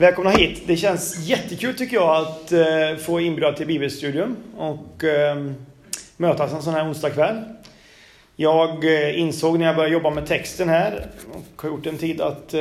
[0.00, 0.62] Välkomna hit.
[0.66, 5.44] Det känns jättekul tycker jag att eh, få inbjuda till Bibelstudium och eh,
[6.16, 7.42] mötas en sån här onsdagkväll.
[8.36, 12.20] Jag eh, insåg när jag började jobba med texten här och har gjort en tid
[12.20, 12.60] att eh,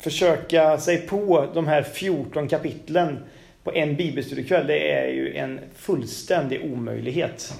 [0.00, 3.18] försöka sig på de här 14 kapitlen
[3.64, 4.66] på en bibelstudiekväll.
[4.66, 7.54] Det är ju en fullständig omöjlighet.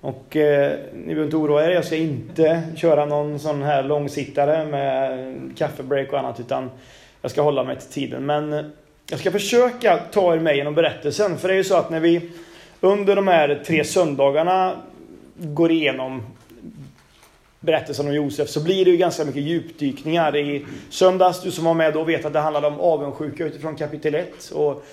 [0.00, 4.66] Och eh, ni behöver inte oroa er, jag ska inte köra någon sån här långsittare
[4.66, 6.70] med kaffebreak och annat utan
[7.22, 8.26] jag ska hålla mig till tiden.
[8.26, 8.72] Men
[9.10, 11.38] jag ska försöka ta er med genom berättelsen.
[11.38, 12.30] För det är ju så att när vi
[12.80, 14.76] under de här tre söndagarna
[15.34, 16.22] går igenom
[17.60, 20.36] berättelsen om Josef så blir det ju ganska mycket djupdykningar.
[20.36, 24.14] I söndags, du som var med då vet att det handlade om avundsjuka utifrån kapitel
[24.14, 24.50] 1.
[24.54, 24.84] Och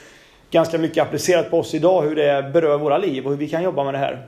[0.52, 3.64] ganska mycket applicerat på oss idag hur det berör våra liv och hur vi kan
[3.64, 4.28] jobba med det här.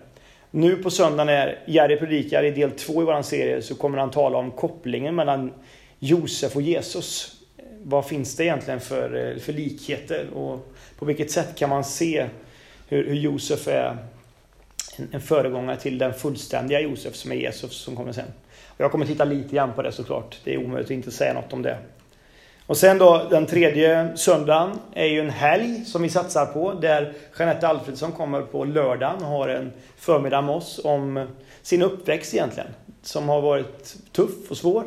[0.51, 4.11] Nu på söndag när Jerry predikar i del 2 i vår serie så kommer han
[4.11, 5.53] tala om kopplingen mellan
[5.99, 7.36] Josef och Jesus
[7.83, 12.27] vad finns det egentligen för, eh, för likheter och på vilket sätt kan man se
[12.87, 13.97] hur, hur Josef är
[14.95, 18.31] en, en föregångare till den fullständiga Josef som är Jesus som kommer sen.
[18.67, 20.37] Och jag kommer titta lite grann på det såklart.
[20.43, 21.77] Det är omöjligt att inte säga något om det.
[22.65, 27.13] Och sen då den tredje söndagen är ju en helg som vi satsar på där
[27.39, 31.27] Jeanette Alfredsson kommer på lördagen och har en förmiddag med oss om
[31.61, 32.69] sin uppväxt egentligen.
[33.01, 34.83] Som har varit tuff och svår.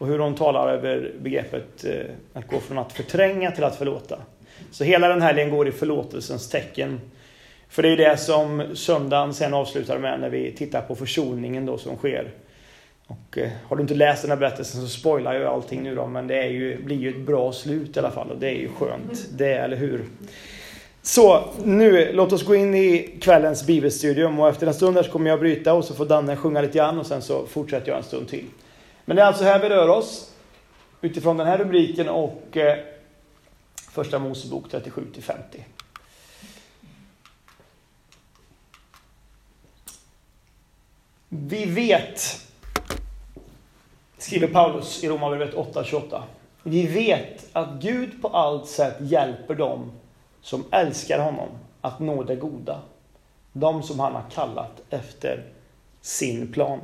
[0.00, 1.92] Och hur hon talar över begreppet eh,
[2.32, 4.18] att gå från att förtränga till att förlåta.
[4.70, 7.00] Så hela den helgen går i förlåtelsens tecken.
[7.68, 11.78] För det är det som söndagen sen avslutar med när vi tittar på försoningen då
[11.78, 12.30] som sker.
[13.06, 16.06] Och eh, har du inte läst den här berättelsen så spoilar jag allting nu då,
[16.06, 18.58] men det är ju, blir ju ett bra slut i alla fall och det är
[18.60, 19.28] ju skönt.
[19.30, 20.04] Det, eller hur?
[21.02, 25.10] Så nu, låt oss gå in i kvällens bibelstudium och efter en stund här så
[25.10, 27.98] kommer jag bryta och så får Danne sjunga lite grann och sen så fortsätter jag
[27.98, 28.44] en stund till.
[29.04, 30.32] Men det är alltså här vi rör oss
[31.00, 32.78] utifrån den här rubriken och eh,
[33.90, 35.64] Första Mosebok 37 50.
[41.28, 42.46] Vi vet,
[44.18, 46.22] skriver Paulus i Romarbrevet 8.28.
[46.62, 49.92] Vi vet att Gud på allt sätt hjälper dem
[50.40, 51.48] som älskar honom
[51.80, 52.80] att nå det goda.
[53.52, 55.44] De som han har kallat efter
[56.00, 56.80] sin plan.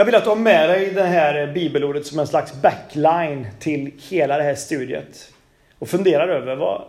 [0.00, 3.92] Jag vill att du har med dig det här bibelordet som en slags backline till
[4.08, 5.32] hela det här studiet.
[5.78, 6.84] Och funderar över vad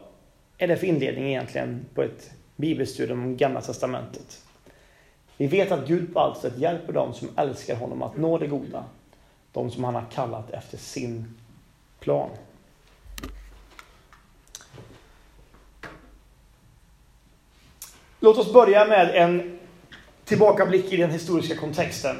[0.57, 4.41] är det för inledning egentligen på ett bibelstudium om Gamla Testamentet.
[5.37, 8.47] Vi vet att Gud på allt sätt hjälper dem som älskar honom att nå det
[8.47, 8.83] goda.
[9.51, 11.37] De som han har kallat efter sin
[11.99, 12.29] plan.
[18.19, 19.59] Låt oss börja med en
[20.25, 22.15] tillbakablick i den historiska kontexten.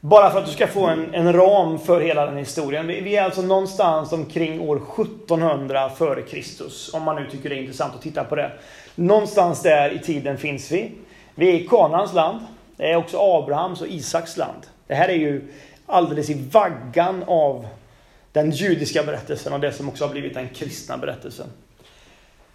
[0.00, 2.86] Bara för att du ska få en, en ram för hela den historien.
[2.86, 6.94] Vi, vi är alltså någonstans omkring år 1700 före Kristus.
[6.94, 8.52] Om man nu tycker det är intressant att titta på det.
[8.94, 10.92] Någonstans där i tiden finns vi.
[11.34, 12.40] Vi är i Kanans land.
[12.76, 14.66] Det är också Abrahams och Isaks land.
[14.86, 15.52] Det här är ju
[15.86, 17.66] alldeles i vaggan av
[18.32, 21.46] den judiska berättelsen och det som också har blivit den kristna berättelsen.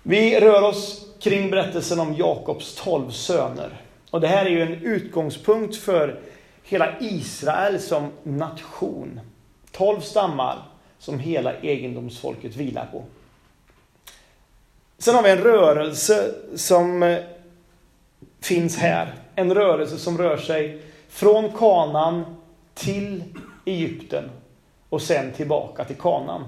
[0.03, 3.69] Vi rör oss kring berättelsen om Jakobs tolv söner.
[4.09, 6.19] Och det här är ju en utgångspunkt för
[6.63, 9.19] hela Israel som nation.
[9.71, 10.57] Tolv stammar
[10.99, 13.03] som hela egendomsfolket vilar på.
[14.97, 17.19] Sen har vi en rörelse som eh,
[18.41, 19.13] finns här.
[19.35, 22.25] En rörelse som rör sig från Kanan
[22.73, 23.23] till
[23.65, 24.29] Egypten
[24.89, 26.45] och sen tillbaka till Kanan,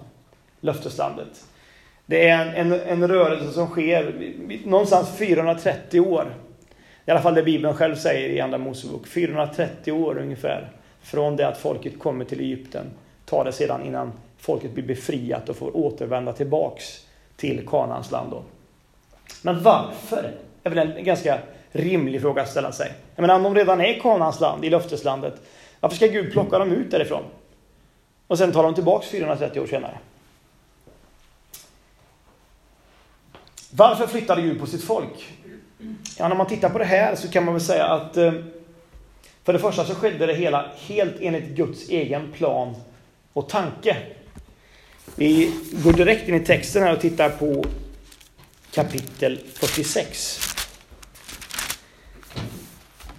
[0.60, 1.46] löfteslandet.
[2.06, 4.34] Det är en, en, en rörelse som sker
[4.66, 6.36] någonstans 430 år
[7.06, 9.08] i alla fall det Bibeln själv säger i Andra Mosebok.
[9.08, 10.70] 430 år ungefär
[11.02, 12.86] från det att folket kommer till Egypten
[13.26, 17.06] tar det sedan innan folket blir befriat och får återvända tillbaks
[17.36, 18.32] till Kanans land.
[18.32, 18.44] Då.
[19.42, 20.32] Men varför?
[20.64, 21.40] är väl en ganska
[21.72, 22.94] rimlig fråga att ställa sig.
[23.16, 25.42] Jag menar, om de redan är i Kanans land, i löfteslandet,
[25.80, 27.24] varför ska Gud plocka dem ut därifrån?
[28.28, 29.98] Och sen tar de tillbaks 430 år senare.
[33.72, 35.34] Varför flyttade Gud på sitt folk?
[36.18, 38.34] Ja, när man tittar på det här så kan man väl säga att eh,
[39.44, 42.76] för det första så skedde det hela helt enligt Guds egen plan
[43.34, 43.98] och tanke.
[45.16, 45.54] Vi
[45.84, 47.66] går direkt in i texten här och tittar på
[48.72, 50.40] kapitel 46.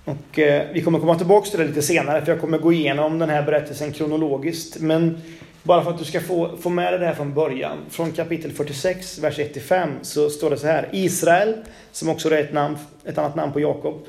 [0.04, 3.18] Och eh, vi kommer komma tillbaka till det lite senare för jag kommer gå igenom
[3.18, 4.80] den här berättelsen kronologiskt.
[4.80, 5.22] Men
[5.66, 7.78] bara för att du ska få, få med dig det här från början.
[7.90, 10.88] Från kapitel 46, vers 1-5 så står det så här.
[10.92, 11.54] Israel,
[11.92, 14.06] som också är ett, namn, ett annat namn på Jakob.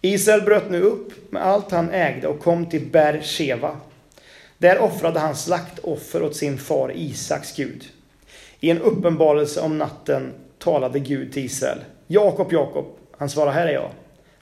[0.00, 3.76] Israel bröt nu upp med allt han ägde och kom till Ber-Sheva.
[4.58, 7.84] Där offrade han slaktoffer åt sin far Isaks Gud.
[8.60, 11.78] I en uppenbarelse om natten talade Gud till Israel.
[12.06, 12.86] Jakob, Jakob.
[13.18, 13.90] Han svarade, här är jag.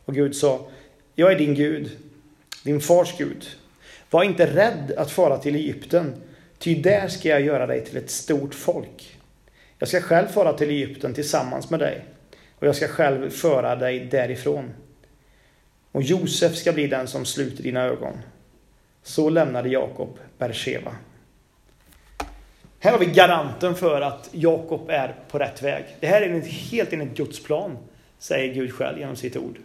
[0.04, 0.60] Och Gud sa,
[1.14, 1.90] jag är din Gud,
[2.64, 3.46] din fars Gud.
[4.10, 6.14] Var inte rädd att fara till Egypten,
[6.58, 9.18] ty där ska jag göra dig till ett stort folk.
[9.78, 12.04] Jag ska själv fara till Egypten tillsammans med dig,
[12.58, 14.70] och jag ska själv föra dig därifrån.
[15.92, 18.18] Och Josef ska bli den som sluter dina ögon.
[19.02, 20.96] Så lämnade Jakob Bersheva.
[22.80, 25.84] Här har vi garanten för att Jakob är på rätt väg.
[26.00, 27.78] Det här är helt enligt Guds plan,
[28.18, 29.58] säger Gud själv genom sitt ord.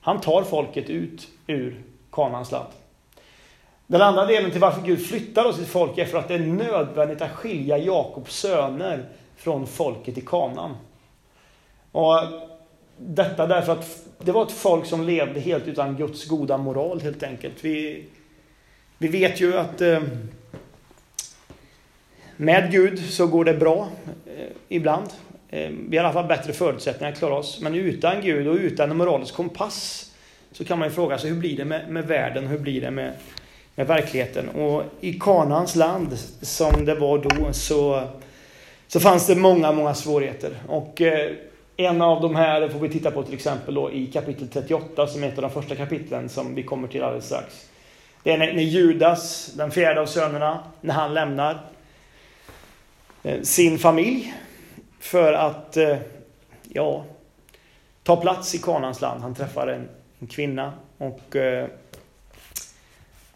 [0.00, 1.80] Han tar folket ut ur
[2.12, 2.72] Kanans land.
[3.92, 6.38] Den andra delen till varför Gud flyttar oss sitt folk är för att det är
[6.38, 9.04] nödvändigt att skilja Jakobs söner
[9.36, 10.76] från folket i Kanaan.
[11.92, 12.18] Och
[12.96, 17.22] detta därför att det var ett folk som levde helt utan Guds goda moral helt
[17.22, 17.64] enkelt.
[17.64, 18.04] Vi,
[18.98, 20.02] vi vet ju att eh,
[22.36, 23.88] med Gud så går det bra
[24.26, 25.08] eh, ibland.
[25.48, 27.60] Eh, vi har i alla fall bättre förutsättningar att klara oss.
[27.60, 30.10] Men utan Gud och utan en moralisk kompass
[30.52, 32.46] så kan man ju fråga sig hur blir det med, med världen?
[32.46, 33.12] Hur blir det med,
[33.74, 34.48] med verkligheten?
[34.48, 38.08] Och i Kanans land som det var då så,
[38.88, 40.50] så fanns det många, många svårigheter.
[40.68, 41.32] Och eh,
[41.76, 45.24] en av de här får vi titta på till exempel då i kapitel 38 som
[45.24, 47.68] är ett av de första kapitlen som vi kommer till alldeles strax.
[48.22, 51.60] Det är när, när Judas, den fjärde av sönerna, när han lämnar
[53.22, 54.34] eh, sin familj
[55.00, 55.96] för att, eh,
[56.68, 57.04] ja,
[58.02, 59.22] ta plats i Kanans land.
[59.22, 59.88] Han träffar en,
[60.18, 61.68] en kvinna och eh,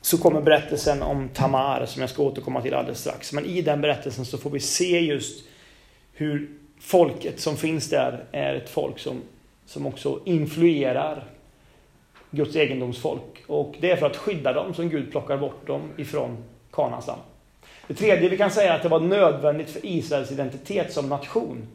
[0.06, 3.32] så kommer berättelsen om Tamar som jag ska återkomma till alldeles strax.
[3.32, 5.44] Men i den berättelsen så får vi se just
[6.12, 6.50] hur
[6.80, 9.22] folket som finns där är ett folk som,
[9.66, 11.24] som också influerar
[12.30, 13.44] Guds egendomsfolk.
[13.46, 17.20] Och det är för att skydda dem som Gud plockar bort dem ifrån Kanans land.
[17.86, 21.66] Det tredje vi kan säga är att det var nödvändigt för Israels identitet som nation.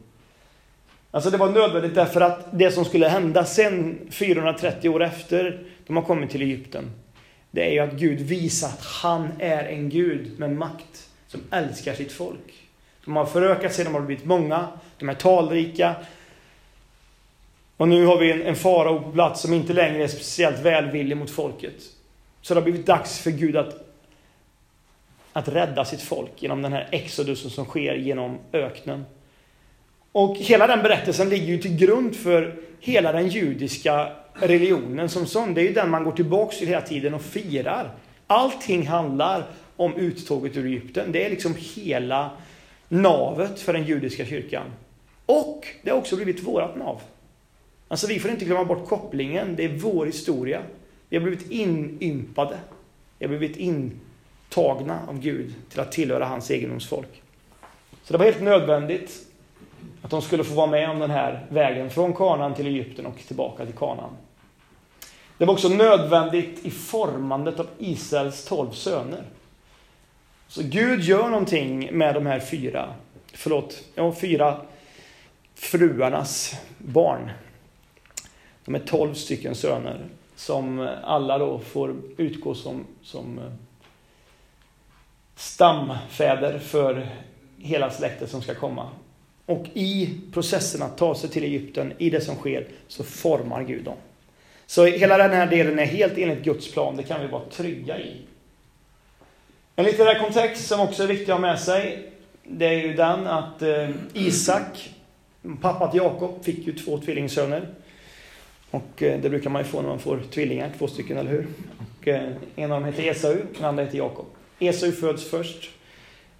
[1.10, 5.96] Alltså det var nödvändigt därför att det som skulle hända sen 430 år efter de
[5.96, 6.90] har kommit till Egypten.
[7.54, 11.94] Det är ju att Gud visar att han är en Gud med makt som älskar
[11.94, 12.54] sitt folk.
[13.04, 14.68] De har förökat sig, de har blivit många,
[14.98, 15.94] de är talrika.
[17.76, 21.16] Och nu har vi en, en farao på plats som inte längre är speciellt välvillig
[21.16, 21.82] mot folket.
[22.42, 23.74] Så det har blivit dags för Gud att,
[25.32, 29.04] att rädda sitt folk genom den här exodusen som sker genom öknen.
[30.12, 35.54] Och hela den berättelsen ligger ju till grund för hela den judiska religionen som sån.
[35.54, 37.94] Det är ju den man går tillbaks till hela tiden och firar.
[38.26, 39.44] Allting handlar
[39.76, 41.12] om uttåget ur Egypten.
[41.12, 42.30] Det är liksom hela
[42.88, 44.66] navet för den judiska kyrkan.
[45.26, 47.00] Och det har också blivit vårat nav.
[47.88, 49.56] Alltså vi får inte glömma bort kopplingen.
[49.56, 50.62] Det är vår historia.
[51.08, 52.58] Vi har blivit inympade.
[53.18, 57.22] Vi har blivit intagna av Gud till att tillhöra hans egendomsfolk.
[58.02, 59.26] Så det var helt nödvändigt
[60.02, 63.18] att de skulle få vara med om den här vägen från Kanaan till Egypten och
[63.26, 64.16] tillbaka till Kanaan.
[65.38, 69.22] Det var också nödvändigt i formandet av Israels tolv söner.
[70.48, 72.94] Så Gud gör någonting med de här fyra,
[73.32, 74.60] förlåt, ja, fyra
[75.54, 77.30] fruarnas barn.
[78.64, 80.06] De är tolv stycken söner
[80.36, 83.52] som alla då får utgå som, som eh,
[85.36, 87.08] stamfäder för
[87.58, 88.88] hela släktet som ska komma.
[89.46, 93.84] Och i processen att ta sig till Egypten, i det som sker, så formar Gud
[93.84, 93.96] dem.
[94.66, 97.98] Så hela den här delen är helt enligt Guds plan, det kan vi vara trygga
[97.98, 98.16] i.
[99.76, 102.12] En litterär kontext som också är viktig att ha med sig,
[102.44, 104.90] det är ju den att eh, Isak,
[105.60, 107.68] pappa till Jakob, fick ju två tvillingsöner.
[108.70, 111.46] Och eh, det brukar man ju få när man får tvillingar, två stycken, eller hur?
[111.78, 114.26] Och eh, en av dem heter Esau, den andra heter Jakob.
[114.58, 115.70] Esau föds först,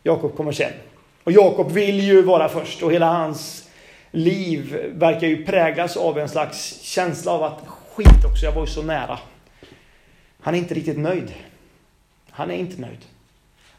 [0.02, 0.72] Jakob kommer sen.
[1.24, 3.68] Och Jakob vill ju vara först och hela hans
[4.10, 8.66] liv verkar ju präglas av en slags känsla av att skit också, jag var ju
[8.66, 9.18] så nära.
[10.40, 11.34] Han är inte riktigt nöjd.
[12.30, 12.98] Han är inte nöjd.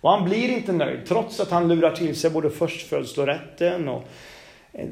[0.01, 4.07] Och han blir inte nöjd, trots att han lurar till sig både förstfödslorätten och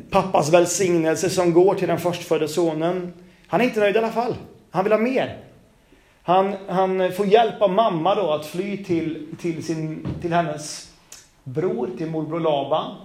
[0.09, 3.13] pappas välsignelse som går till den förstfödde sonen.
[3.47, 4.35] Han är inte nöjd i alla fall.
[4.71, 5.37] Han vill ha mer.
[6.23, 10.90] Han, han får hjälp av mamma då att fly till, till, sin, till hennes
[11.43, 12.95] bror, till morbror Laban.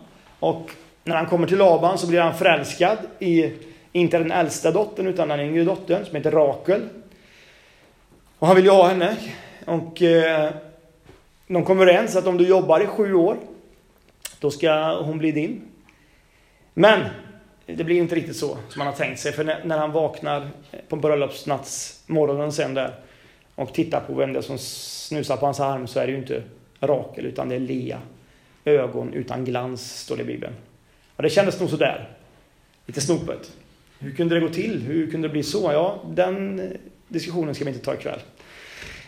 [0.41, 0.71] Och
[1.05, 3.53] när han kommer till Laban så blir han förälskad i,
[3.93, 6.89] inte den äldsta dottern, utan den yngre dottern som heter Rakel.
[8.39, 9.17] Och han vill ju ha henne.
[9.65, 10.51] Och eh,
[11.47, 13.37] de kommer överens att om du jobbar i sju år,
[14.41, 15.63] då ska hon bli din.
[16.75, 17.01] Men
[17.67, 19.33] det blir inte riktigt så som han har tänkt sig.
[19.33, 20.49] För när, när han vaknar
[20.89, 22.95] på bröllopsnattsmorgonen sen där
[23.55, 26.19] och tittar på vem det är som snusar på hans arm så är det ju
[26.19, 26.43] inte
[26.81, 27.99] Rakel utan det är Lea.
[28.67, 30.55] Ögon utan glans, står det i Bibeln.
[31.17, 32.09] Och det kändes nog sådär.
[32.87, 33.53] Lite snopet.
[33.99, 34.83] Hur kunde det gå till?
[34.83, 35.73] Hur kunde det bli så?
[35.73, 36.67] Ja, den eh,
[37.09, 38.21] diskussionen ska vi inte ta ikväll.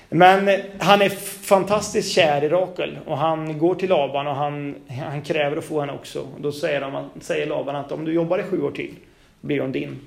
[0.08, 1.08] Men eh, han är
[1.42, 5.80] fantastiskt kär i Rakel och han går till Laban och han, han kräver att få
[5.80, 6.28] henne också.
[6.38, 8.94] Då säger, de, säger Laban att om du jobbar i sju år till
[9.40, 10.00] blir hon din.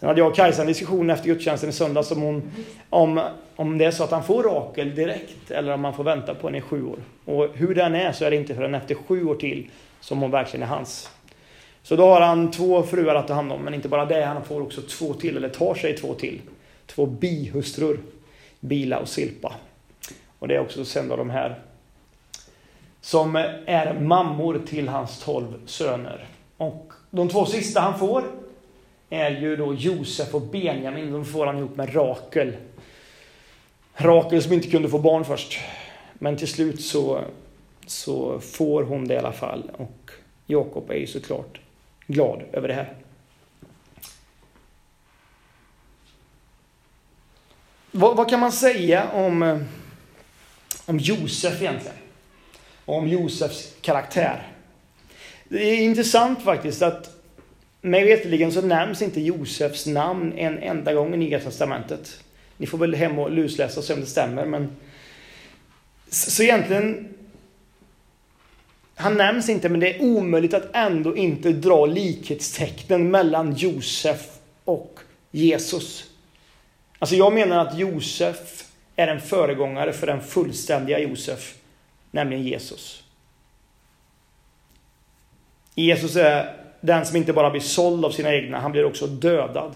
[0.00, 2.52] Sen hade jag och Kajsa en diskussion efter gudstjänsten i söndags om, hon,
[2.90, 3.20] om,
[3.56, 6.46] om det är så att han får Rakel direkt eller om man får vänta på
[6.46, 6.98] henne i sju år.
[7.24, 10.30] Och hur den är så är det inte förrän efter sju år till som hon
[10.30, 11.10] verkligen är hans.
[11.82, 14.44] Så då har han två fruar att ta hand om, men inte bara det, han
[14.44, 16.40] får också två till, eller tar sig två till.
[16.86, 18.00] Två bihustrur,
[18.60, 19.54] Bila och Silpa.
[20.38, 21.58] Och det är också sen då de här
[23.00, 23.36] som
[23.66, 26.26] är mammor till hans tolv söner.
[26.56, 28.24] Och de två sista han får
[29.10, 31.12] är ju då Josef och Benjamin.
[31.12, 32.56] De får han ihop med Rakel.
[33.94, 35.58] Rakel som inte kunde få barn först.
[36.14, 37.20] Men till slut så,
[37.86, 39.70] så får hon det i alla fall.
[39.76, 40.10] Och
[40.46, 41.60] Jakob är ju såklart
[42.06, 42.94] glad över det här.
[47.90, 49.58] Vad, vad, kan man säga om, eh,
[50.86, 51.96] om Josef egentligen?
[52.84, 54.52] Om Josefs karaktär?
[55.48, 57.17] Det är intressant faktiskt att
[57.80, 62.24] mig veterligen så nämns inte Josefs namn en enda gång i Nya Testamentet.
[62.56, 64.76] Ni får väl hem och lusläsa och se om det stämmer, men
[66.08, 67.14] så egentligen
[68.94, 75.00] han nämns inte, men det är omöjligt att ändå inte dra likhetstecknen mellan Josef och
[75.30, 76.10] Jesus.
[76.98, 78.64] Alltså jag menar att Josef
[78.96, 81.54] är en föregångare för den fullständiga Josef,
[82.10, 83.02] nämligen Jesus.
[85.74, 89.74] Jesus är den som inte bara blir såld av sina egna, han blir också dödad.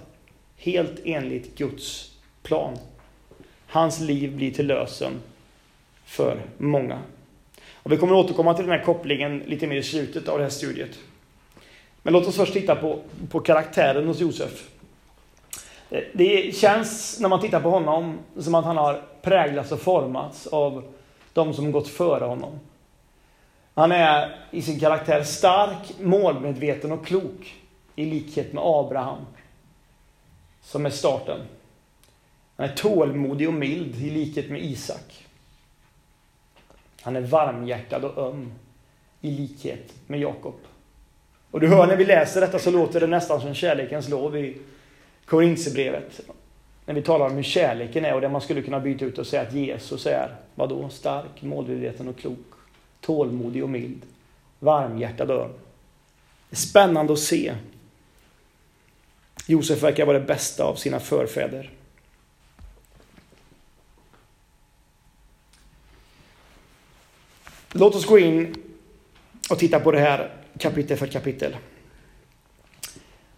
[0.56, 2.78] Helt enligt Guds plan.
[3.66, 5.12] Hans liv blir till lösen
[6.04, 6.98] för många.
[7.72, 10.50] Och vi kommer återkomma till den här kopplingen lite mer i slutet av det här
[10.50, 10.98] studiet.
[12.02, 12.98] Men låt oss först titta på,
[13.30, 14.68] på karaktären hos Josef.
[16.12, 20.84] Det känns när man tittar på honom som att han har präglats och formats av
[21.32, 22.58] de som gått före honom.
[23.74, 27.54] Han är i sin karaktär stark, målmedveten och klok
[27.96, 29.26] i likhet med Abraham,
[30.62, 31.40] som är starten.
[32.56, 35.26] Han är tålmodig och mild i likhet med Isak.
[37.02, 38.52] Han är varmhjärtad och öm
[39.20, 40.54] i likhet med Jakob.
[41.50, 44.56] Och du hör när vi läser detta så låter det nästan som kärlekens lov i
[45.24, 46.20] Korintsebrevet.
[46.86, 49.26] När vi talar om hur kärleken är och det man skulle kunna byta ut och
[49.26, 50.88] säga att Jesus är, vadå?
[50.88, 52.51] Stark, målmedveten och klok.
[53.02, 54.02] Tålmodig och mild.
[54.58, 55.52] Varmhjärtad och öm.
[56.50, 57.54] Spännande att se.
[59.46, 61.70] Josef verkar vara det bästa av sina förfäder.
[67.72, 68.54] Låt oss gå in
[69.50, 71.56] och titta på det här kapitel för kapitel.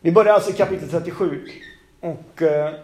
[0.01, 1.49] Vi börjar alltså i kapitel 37.
[2.01, 2.75] Och eh,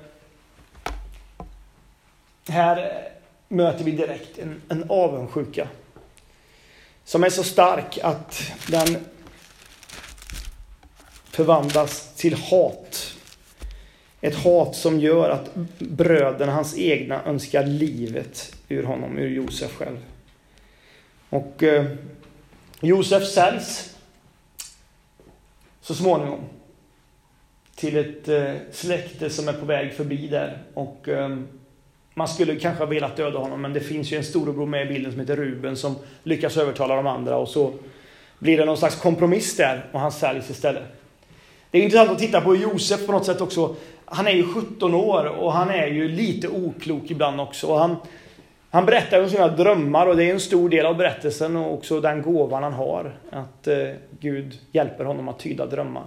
[2.49, 3.09] här
[3.49, 5.69] möter vi direkt en, en avundsjuka.
[7.11, 8.97] Som är så stark att den
[11.31, 13.14] förvandlas till hat.
[14.21, 19.99] Ett hat som gör att bröderna, hans egna, önskar livet ur honom, ur Josef själv.
[21.31, 21.87] Och eh,
[22.81, 23.97] Josef säljs
[25.81, 26.40] så småningom
[27.75, 30.62] till ett eh, släkte som är på väg förbi där.
[30.75, 31.38] Och eh,
[32.21, 34.89] man skulle kanske ha velat döda honom, men det finns ju en storebror med i
[34.89, 37.73] bilden som heter Ruben som lyckas övertala de andra och så
[38.39, 40.83] blir det någon slags kompromiss där och han säljs istället.
[41.71, 43.75] Det är intressant att titta på Josef på något sätt också.
[44.05, 47.67] Han är ju 17 år och han är ju lite oklok ibland också.
[47.67, 47.97] Och han,
[48.71, 52.00] han berättar om sina drömmar och det är en stor del av berättelsen och också
[52.00, 53.15] den gåvan han har.
[53.31, 53.77] Att eh,
[54.21, 56.05] Gud hjälper honom att tyda drömmar.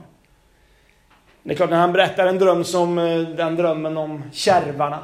[1.44, 5.00] Det är klart, när han berättar en dröm som eh, den drömmen om kärvarna.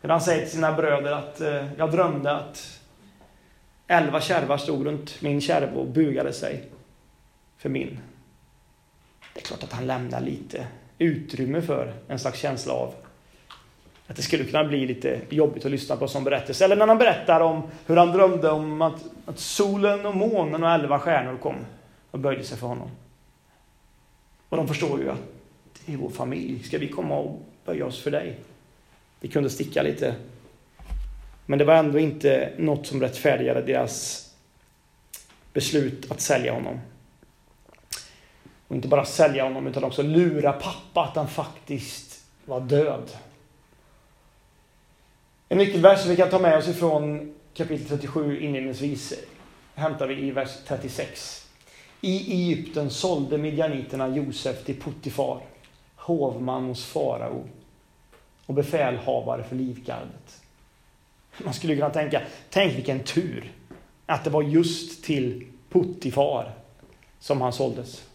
[0.00, 2.80] Hur han säger till sina bröder att eh, jag drömde att
[3.86, 6.68] elva kärvar stod runt min kärv och bugade sig
[7.58, 7.98] för min.
[9.34, 10.66] Det är klart att han lämnar lite
[10.98, 12.94] utrymme för en slags känsla av
[14.06, 16.64] att det skulle kunna bli lite jobbigt att lyssna på som berättelse.
[16.64, 20.70] Eller när han berättar om hur han drömde om att, att solen och månen och
[20.70, 21.54] elva stjärnor kom
[22.10, 22.90] och böjde sig för honom.
[24.48, 25.22] Och de förstår ju att
[25.86, 26.62] det är vår familj.
[26.62, 28.38] Ska vi komma och böja oss för dig?
[29.26, 30.14] Det kunde sticka lite.
[31.46, 34.26] Men det var ändå inte något som rättfärdigade deras
[35.52, 36.80] beslut att sälja honom.
[38.68, 43.10] Och inte bara sälja honom utan också lura pappa att han faktiskt var död.
[45.48, 49.14] En nyckelvers som vi kan ta med oss ifrån kapitel 37 inledningsvis
[49.74, 51.48] hämtar vi i vers 36.
[52.00, 55.40] I Egypten sålde midjaniterna Josef till Puttifar,
[55.96, 57.44] hovman hos farao
[58.46, 60.42] och befälhavare för livgardet.
[61.44, 63.52] Man skulle kunna tänka, tänk vilken tur
[64.06, 66.52] att det var just till Puttifar
[67.18, 68.08] som han såldes.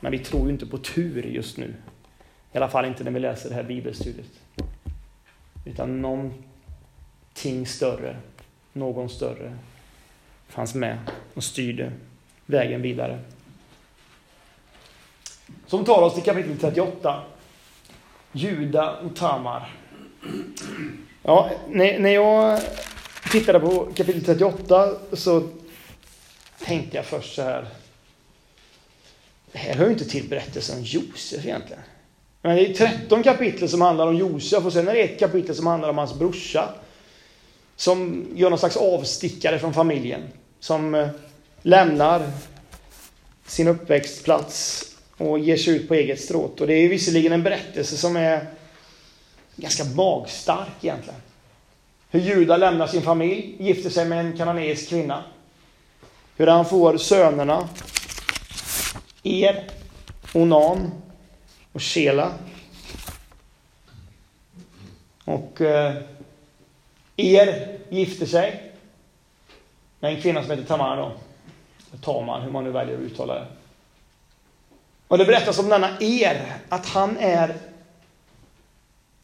[0.00, 1.74] Men vi tror ju inte på tur just nu.
[2.52, 4.30] I alla fall inte när vi läser det här bibelstudiet.
[5.64, 8.16] Utan någonting större,
[8.72, 9.58] någon större
[10.48, 10.98] fanns med
[11.34, 11.92] och styrde
[12.46, 13.18] vägen vidare.
[15.66, 17.22] Som tar oss till kapitel 38.
[18.36, 19.76] Juda och Tamar.
[21.22, 22.60] Ja, när jag
[23.30, 25.48] tittade på kapitel 38 så
[26.64, 27.66] tänkte jag först så här.
[29.52, 31.82] Det här hör ju inte till berättelsen om Josef egentligen.
[32.42, 35.54] Men det är 13 kapitel som handlar om Josef och sen är det ett kapitel
[35.54, 36.68] som handlar om hans brorsa.
[37.76, 40.22] Som gör någon slags avstickare från familjen.
[40.60, 41.08] Som eh,
[41.62, 42.30] lämnar
[43.46, 46.60] sin uppväxtplats och ger sig ut på eget stråt.
[46.60, 48.46] Och det är visserligen en berättelse som är
[49.56, 51.20] ganska magstark egentligen.
[52.10, 55.24] Hur Juda lämnar sin familj, gifter sig med en kananeisk kvinna.
[56.36, 57.68] Hur han får sönerna
[59.22, 59.70] Er,
[60.34, 60.90] Onan
[61.72, 62.32] och Shela.
[65.24, 65.94] Och eh,
[67.16, 68.72] Er gifter sig
[70.00, 71.12] med en kvinna som heter Tamar då.
[72.00, 73.46] Tamar, hur man nu väljer att uttala det.
[75.14, 77.54] Och det berättas om denna Er, att han är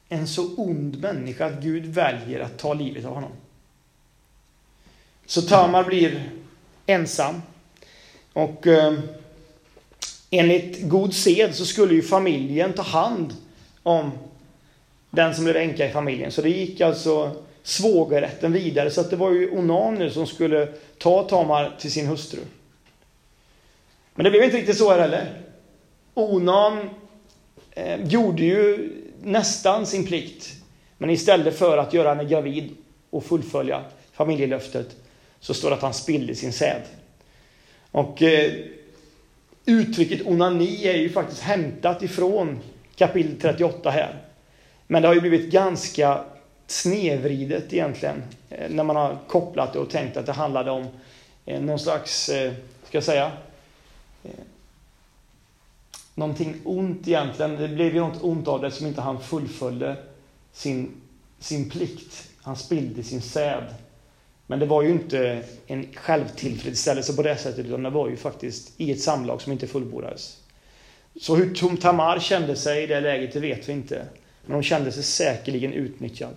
[0.08, 3.30] en så ond människa att Gud väljer att ta livet av honom.
[5.26, 6.30] Så Tamar blir
[6.86, 7.42] ensam.
[8.32, 8.98] Och eh,
[10.30, 13.34] enligt god sed så skulle ju familjen ta hand
[13.82, 14.10] om
[15.10, 16.32] den som blev änka i familjen.
[16.32, 18.90] Så det gick alltså svågerrätten vidare.
[18.90, 20.68] Så att det var ju Onan som skulle
[20.98, 22.40] ta Tamar till sin hustru.
[24.14, 25.39] Men det blev inte riktigt så här heller.
[26.20, 26.90] Onan
[27.70, 30.52] eh, gjorde ju nästan sin plikt.
[30.98, 32.76] Men istället för att göra henne gravid
[33.10, 34.96] och fullfölja familjelöftet
[35.40, 36.82] så står det att han spillde sin säd.
[37.90, 38.52] Och eh,
[39.64, 42.60] uttrycket onani är ju faktiskt hämtat ifrån
[42.96, 44.18] kapitel 38 här.
[44.86, 46.24] Men det har ju blivit ganska
[46.66, 50.86] snedvridet egentligen eh, när man har kopplat det och tänkt att det handlade om
[51.46, 52.52] eh, någon slags, eh,
[52.88, 53.32] ska jag säga,
[54.24, 54.30] eh,
[56.14, 57.56] någonting ont egentligen.
[57.56, 59.96] Det blev ju något ont av det som inte han fullföljde
[60.52, 60.90] sin,
[61.38, 62.28] sin plikt.
[62.42, 63.74] Han spillde sin säd.
[64.46, 68.80] Men det var ju inte en självtillfredsställelse på det sättet, utan det var ju faktiskt
[68.80, 70.38] i ett samlag som inte fullbordades.
[71.20, 74.06] Så hur Tom Tamar kände sig i det läget, det vet vi inte.
[74.46, 76.34] Men hon kände sig säkerligen utnyttjad.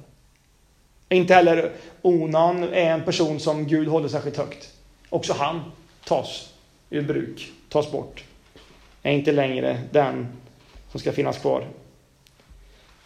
[1.10, 4.72] Inte heller Onan är en person som Gud håller särskilt högt.
[5.10, 5.62] Också han
[6.06, 6.54] tas
[6.90, 8.24] ur bruk, tas bort
[9.04, 10.28] är inte längre den
[10.92, 11.68] som ska finnas kvar.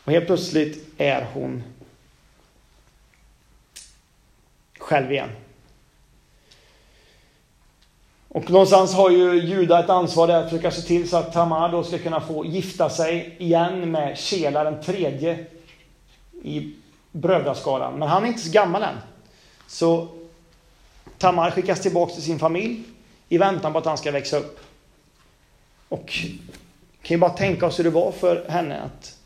[0.03, 1.63] Och helt plötsligt är hon
[4.79, 5.29] själv igen.
[8.29, 11.71] Och någonstans har ju Juda ett ansvar där att försöka se till så att Tamar
[11.71, 15.45] då ska kunna få gifta sig igen med Kela den tredje
[16.43, 16.73] i
[17.11, 17.99] brödraskaran.
[17.99, 18.95] Men han är inte så gammal än.
[19.67, 20.07] Så
[21.17, 22.83] Tamar skickas tillbaka till sin familj
[23.29, 24.59] i väntan på att han ska växa upp.
[25.89, 26.13] Och
[27.01, 29.17] kan ju bara tänka oss hur det var för henne att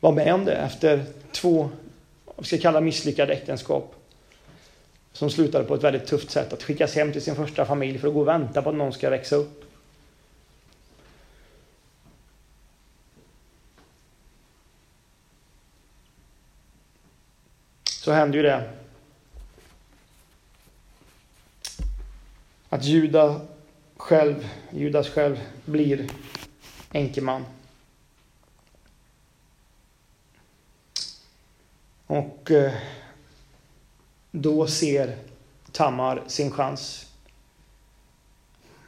[0.00, 1.70] vara med om det efter två,
[2.24, 3.94] vad ska jag kalla misslyckade äktenskap.
[5.12, 6.52] Som slutade på ett väldigt tufft sätt.
[6.52, 8.92] Att skickas hem till sin första familj för att gå och vänta på att någon
[8.92, 9.64] ska växa upp.
[17.84, 18.70] Så händer ju det.
[22.68, 23.40] Att Juda
[23.96, 26.08] själv, Judas själv, blir
[26.92, 27.44] enkeman.
[32.06, 32.72] Och eh,
[34.30, 35.16] då ser
[35.72, 37.06] Tamar sin chans.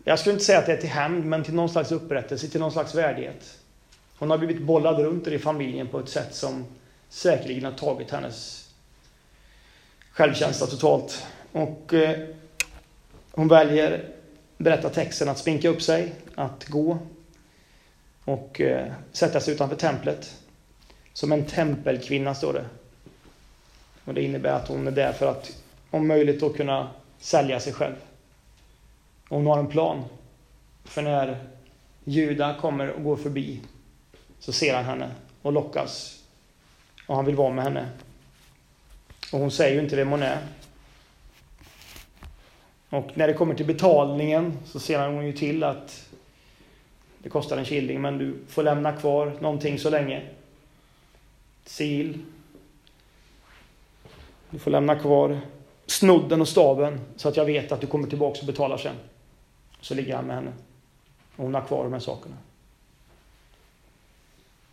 [0.04, 2.60] Jag skulle inte säga att det är till hämnd, men till någon slags upprättelse, till
[2.60, 3.58] någon slags värdighet.
[4.18, 6.64] Hon har blivit bollad runt i familjen på ett sätt som
[7.08, 8.68] säkerligen har tagit hennes
[10.10, 11.26] självkänsla totalt.
[11.52, 12.28] Och eh,
[13.30, 14.15] hon väljer
[14.56, 16.98] berättar texten att spinka upp sig, att gå
[18.24, 20.36] och eh, sätta sig utanför templet.
[21.12, 22.64] Som en tempelkvinna står det.
[24.04, 27.72] Och det innebär att hon är där för att om möjligt då kunna sälja sig
[27.72, 27.94] själv.
[29.28, 30.04] Och hon har en plan.
[30.84, 31.38] För när
[32.04, 33.60] Juda kommer och går förbi
[34.38, 35.10] så ser han henne
[35.42, 36.22] och lockas.
[37.06, 37.88] Och han vill vara med henne.
[39.32, 40.38] Och hon säger ju inte vem hon är.
[42.90, 46.08] Och när det kommer till betalningen så ser hon ju till att
[47.18, 50.22] det kostar en killing men du får lämna kvar någonting så länge.
[51.74, 52.10] Sil.
[54.50, 55.40] Du får lämna kvar
[55.86, 58.96] snodden och staven så att jag vet att du kommer tillbaka och betalar sen.
[59.80, 60.52] Så ligger han med henne.
[61.36, 62.36] Och hon har kvar de här sakerna.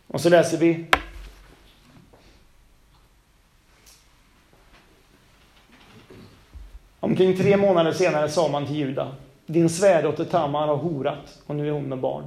[0.06, 0.86] Och så läser vi
[7.04, 9.12] Omkring tre månader senare sa man till Juda,
[9.46, 12.26] din svärdotter Tamar har horat och nu är hon med barn.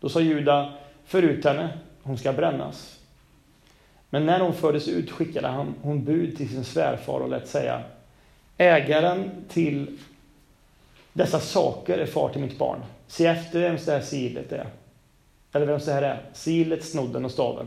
[0.00, 0.72] Då sa Juda,
[1.04, 2.98] För ut henne, hon ska brännas.
[4.10, 7.82] Men när hon fördes ut skickade han, hon bud till sin svärfar och lät säga,
[8.56, 9.98] ägaren till
[11.12, 12.78] dessa saker är far till mitt barn.
[13.06, 14.66] Se efter vems det här silet är.
[15.52, 16.22] Eller vems det här är.
[16.32, 17.66] Silet, snodden och staven.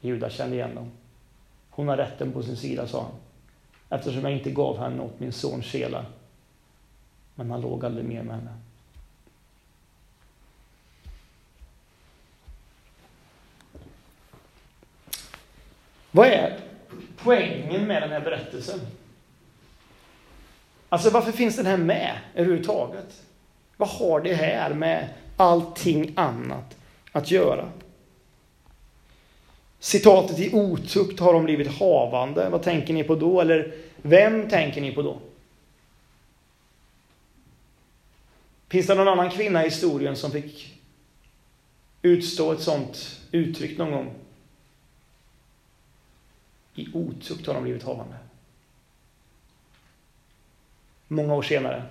[0.00, 0.90] Juda kände igen dem.
[1.70, 3.12] Hon har rätten på sin sida, sa han
[3.92, 6.04] eftersom jag inte gav henne åt min sons sela.
[7.34, 8.52] Men han låg aldrig mer med henne.
[16.10, 16.58] Vad är
[17.16, 18.80] poängen med den här berättelsen?
[20.88, 23.22] Alltså varför finns den här med överhuvudtaget?
[23.76, 26.76] Vad har det här med allting annat
[27.12, 27.68] att göra?
[29.82, 32.48] Citatet i otukt har de blivit havande.
[32.48, 33.40] Vad tänker ni på då?
[33.40, 35.18] Eller vem tänker ni på då?
[38.68, 40.80] Finns det någon annan kvinna i historien som fick
[42.02, 44.14] utstå ett sånt uttryck någon gång?
[46.74, 48.16] I otukt har de blivit havande.
[51.08, 51.82] Många år senare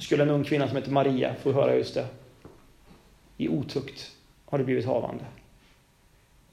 [0.00, 2.06] skulle en ung kvinna som heter Maria få höra just det.
[3.36, 4.12] I otukt
[4.44, 5.24] har du blivit havande.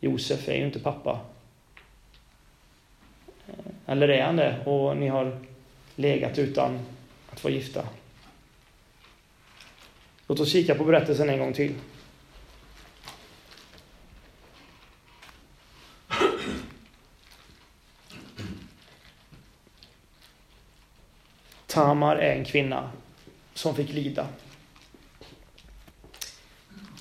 [0.04, 1.20] Josef är ju inte pappa.
[3.86, 4.66] Eller är han det?
[4.66, 5.38] Och ni har
[5.96, 6.80] legat utan
[7.30, 7.88] att vara gifta.
[10.28, 11.74] Låt oss kika på berättelsen en gång till.
[21.68, 22.92] Tamar är en kvinna
[23.54, 24.28] som fick lida.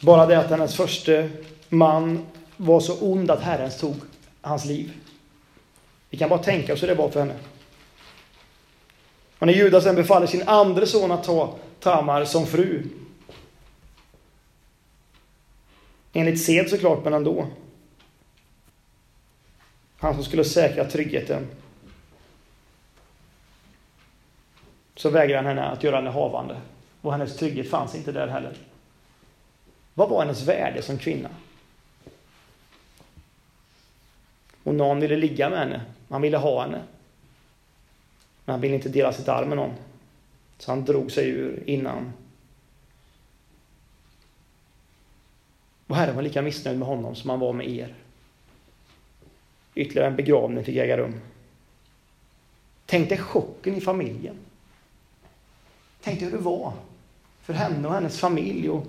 [0.03, 1.29] Bara det att hennes första
[1.69, 2.27] man
[2.63, 3.97] var så ond att Herren tog
[4.41, 4.93] hans liv.
[6.11, 7.35] Vi kan bara tänka oss hur det var för henne.
[9.39, 12.89] Och när Judas sen befaller sin andra son att ta Tamar som fru.
[16.13, 17.47] Enligt sed såklart, men ändå.
[19.99, 21.47] Han som skulle säkra tryggheten.
[24.95, 26.61] Så vägrar han henne att göra henne havande.
[27.01, 28.57] Och hennes trygghet fanns inte där heller.
[29.95, 31.29] Vad var hennes värde som kvinna?
[34.63, 35.81] Och någon ville ligga med henne.
[36.09, 36.83] Han ville ha henne.
[38.45, 39.75] Men han ville inte dela sitt arm med någon.
[40.59, 42.13] Så han drog sig ur innan.
[45.87, 47.95] Och Herren var lika missnöjd med honom som han var med er.
[49.75, 51.21] Ytterligare en begravning fick äga rum.
[52.87, 54.37] Tänk dig chocken i familjen.
[56.03, 56.73] Tänk dig hur det var
[57.43, 58.87] för henne och hennes familj och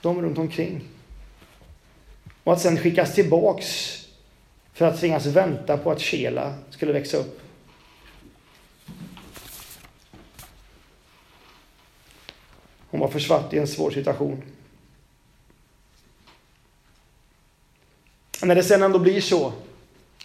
[0.00, 0.80] de runt omkring.
[2.44, 4.02] Och att sen skickas tillbaks
[4.76, 7.40] för att tvingas vänta på att Kela skulle växa upp.
[12.90, 14.42] Hon var försatt i en svår situation.
[18.42, 19.52] När det sen ändå blir så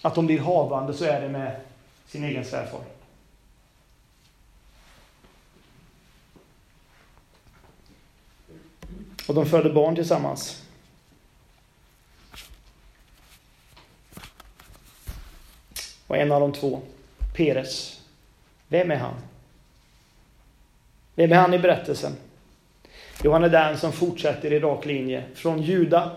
[0.01, 1.61] att hon blir havande så är det med
[2.07, 2.81] sin egen svärfar.
[9.27, 10.63] Och de födde barn tillsammans.
[16.11, 16.81] Och en av de två,
[17.33, 18.01] Peres.
[18.67, 19.13] Vem är han?
[21.15, 22.15] Vem är han i berättelsen?
[23.23, 26.11] Jo, han är den som fortsätter i rak linje från Juda,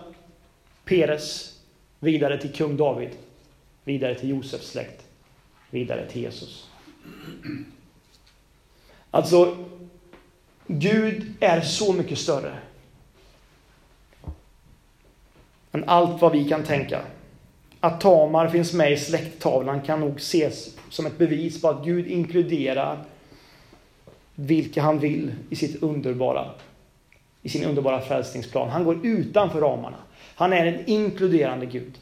[0.85, 1.59] Peres,
[1.99, 3.09] vidare till kung David,
[3.83, 5.03] vidare till Josefs släkt,
[5.69, 6.69] vidare till Jesus.
[9.11, 9.57] Alltså,
[10.67, 12.57] Gud är så mycket större
[15.71, 17.01] än allt vad vi kan tänka.
[17.85, 22.07] Att Tamar finns med i släkttavlan kan nog ses som ett bevis på att Gud
[22.07, 23.03] inkluderar
[24.35, 26.51] vilka han vill i, sitt underbara,
[27.41, 28.69] i sin underbara frälsningsplan.
[28.69, 29.97] Han går utanför ramarna.
[30.35, 31.93] Han är en inkluderande Gud.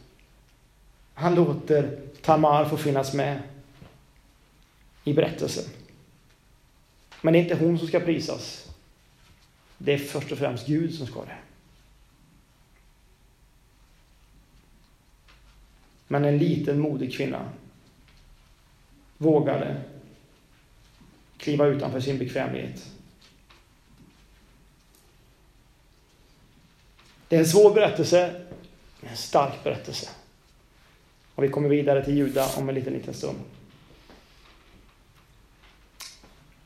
[1.14, 3.40] Han låter Tamar få finnas med
[5.04, 5.66] i berättelsen.
[7.22, 8.70] Men det är inte hon som ska prisas.
[9.78, 11.38] Det är först och främst Gud som ska det.
[16.14, 17.50] Men en liten modig kvinna
[19.18, 19.82] vågade
[21.38, 22.90] kliva utanför sin bekvämlighet.
[27.28, 28.42] Det är en svår berättelse,
[29.02, 30.10] en stark berättelse.
[31.36, 33.38] Och vi kommer vidare till Juda om en liten, liten stund.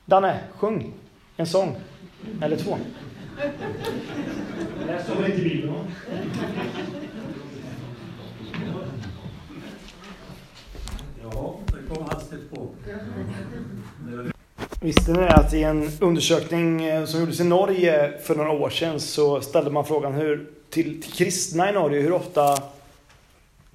[0.05, 0.93] Danne, sjung
[1.37, 1.75] en sång.
[2.41, 2.77] Eller två.
[4.87, 5.91] Det inte i Bibeln.
[11.37, 12.69] Ja, det kom hastigt på.
[14.07, 14.31] Mm.
[14.81, 18.99] Visste ni att i en undersökning eh, som gjordes i Norge för några år sedan
[18.99, 22.57] så ställde man frågan hur, till, till kristna i Norge hur ofta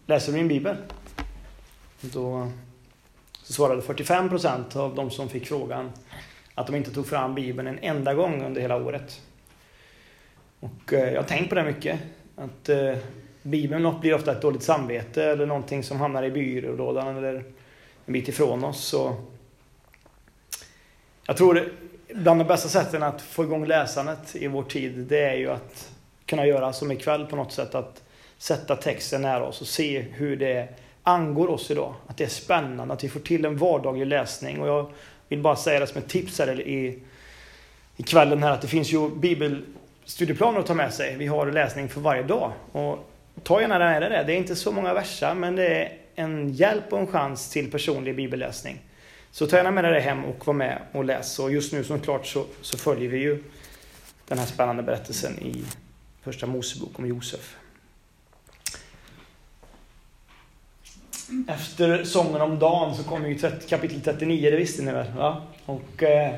[0.07, 0.77] läser du din bibel?
[2.01, 2.49] Då
[3.43, 5.93] så svarade 45% av de som fick frågan
[6.55, 9.21] att de inte tog fram bibeln en enda gång under hela året.
[10.61, 12.01] Och eh, jag har tänkt på det mycket.
[12.37, 12.97] Att eh,
[13.43, 17.45] bibeln blir ofta ett dåligt samvete eller någonting som hamnar i byrålådan eller
[18.13, 18.85] en bit ifrån oss.
[18.85, 19.15] Så
[21.27, 21.73] jag tror
[22.15, 25.91] bland de bästa sätten att få igång läsandet i vår tid, det är ju att
[26.27, 28.03] kunna göra som ikväll på något sätt, att
[28.39, 30.69] sätta texten nära oss och se hur det
[31.03, 31.95] angår oss idag.
[32.07, 34.61] Att det är spännande, att vi får till en vardaglig läsning.
[34.61, 34.91] Och jag
[35.29, 36.99] vill bara säga det som ett tips här i,
[37.97, 41.17] i kvällen här, att det finns ju bibelstudieplaner att ta med sig.
[41.17, 42.53] Vi har läsning för varje dag.
[42.73, 42.99] Och
[43.43, 44.25] ta gärna med det.
[44.27, 47.71] Det är inte så många verser, men det är en hjälp och en chans till
[47.71, 48.81] personlig bibelläsning.
[49.31, 51.39] Så ta gärna med dig det hem och var med och läs.
[51.39, 53.45] Och just nu såklart så, så följer vi ju
[54.29, 55.65] den här spännande berättelsen i
[56.23, 57.57] Första Mosebok om Josef.
[61.49, 65.13] Efter sången om Dan så kommer ju kapitel 39, det visste ni väl?
[65.13, 65.43] Va?
[65.67, 66.35] Och eh,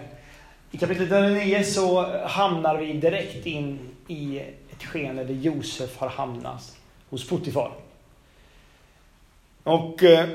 [0.71, 4.39] i kapitel 39 så hamnar vi direkt in i
[4.71, 6.77] ett skeende där Josef har hamnat
[7.11, 7.73] hos Potifar.
[9.65, 10.29] Och eh,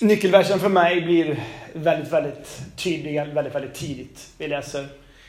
[0.00, 4.32] Nyckelversen för mig blir väldigt, väldigt tydlig väldigt, väldigt tidigt.
[4.38, 4.88] Vi läser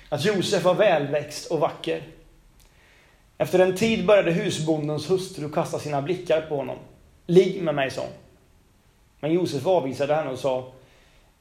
[0.10, 2.04] att Josef var välväxt och vacker.
[3.38, 6.78] Efter en tid började husbondens hustru kasta sina blickar på honom.
[7.26, 8.12] Ligg med mig, sa hon.
[9.20, 10.72] Men Josef avvisade henne och sa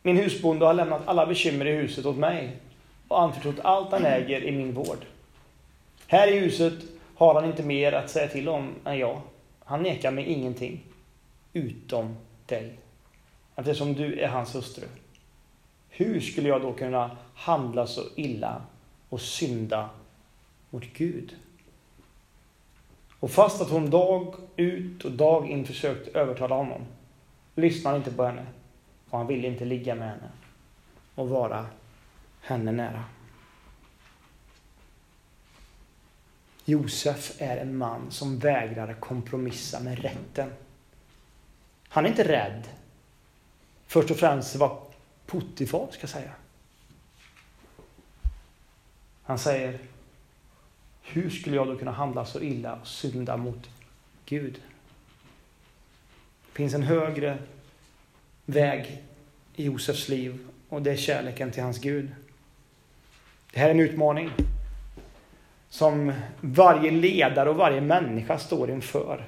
[0.02, 2.56] Min husbonde har lämnat alla bekymmer i huset åt mig
[3.08, 5.04] och anförtrott allt han äger i min vård.
[6.06, 6.74] Här i huset
[7.20, 9.20] har han inte mer att säga till om än jag.
[9.64, 10.84] Han nekar mig ingenting,
[11.52, 12.78] utom dig
[13.56, 14.86] eftersom du är hans hustru.
[15.88, 18.62] Hur skulle jag då kunna handla så illa
[19.08, 19.90] och synda
[20.70, 21.36] mot Gud?
[23.20, 26.80] Och fast att hon dag ut och dag in försökt övertala honom,
[27.54, 28.46] lyssnade han inte på henne
[29.10, 30.30] och han ville inte ligga med henne
[31.14, 31.66] och vara
[32.40, 33.04] henne nära.
[36.70, 40.52] Josef är en man som vägrar kompromissa med rätten.
[41.88, 42.68] Han är inte rädd
[43.86, 44.78] först och främst vad
[45.26, 46.30] Potifar ska säga.
[49.22, 49.78] Han säger,
[51.02, 53.70] hur skulle jag då kunna handla så illa och synda mot
[54.24, 54.54] Gud?
[56.46, 57.38] Det finns en högre
[58.46, 59.02] väg
[59.54, 62.10] i Josefs liv och det är kärleken till hans Gud.
[63.52, 64.30] Det här är en utmaning
[65.70, 69.24] som varje ledare och varje människa står inför.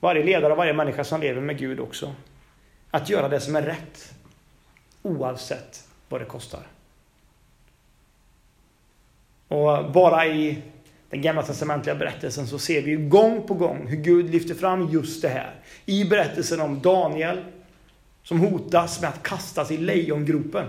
[0.00, 2.14] Varje ledare och varje människa som lever med Gud också.
[2.90, 4.14] Att göra det som är rätt.
[5.02, 6.60] Oavsett vad det kostar.
[9.48, 10.62] Och bara i
[11.10, 15.22] den gamla testamentliga berättelsen så ser vi gång på gång hur Gud lyfter fram just
[15.22, 15.54] det här.
[15.86, 17.44] I berättelsen om Daniel
[18.22, 20.66] som hotas med att kastas i lejongropen.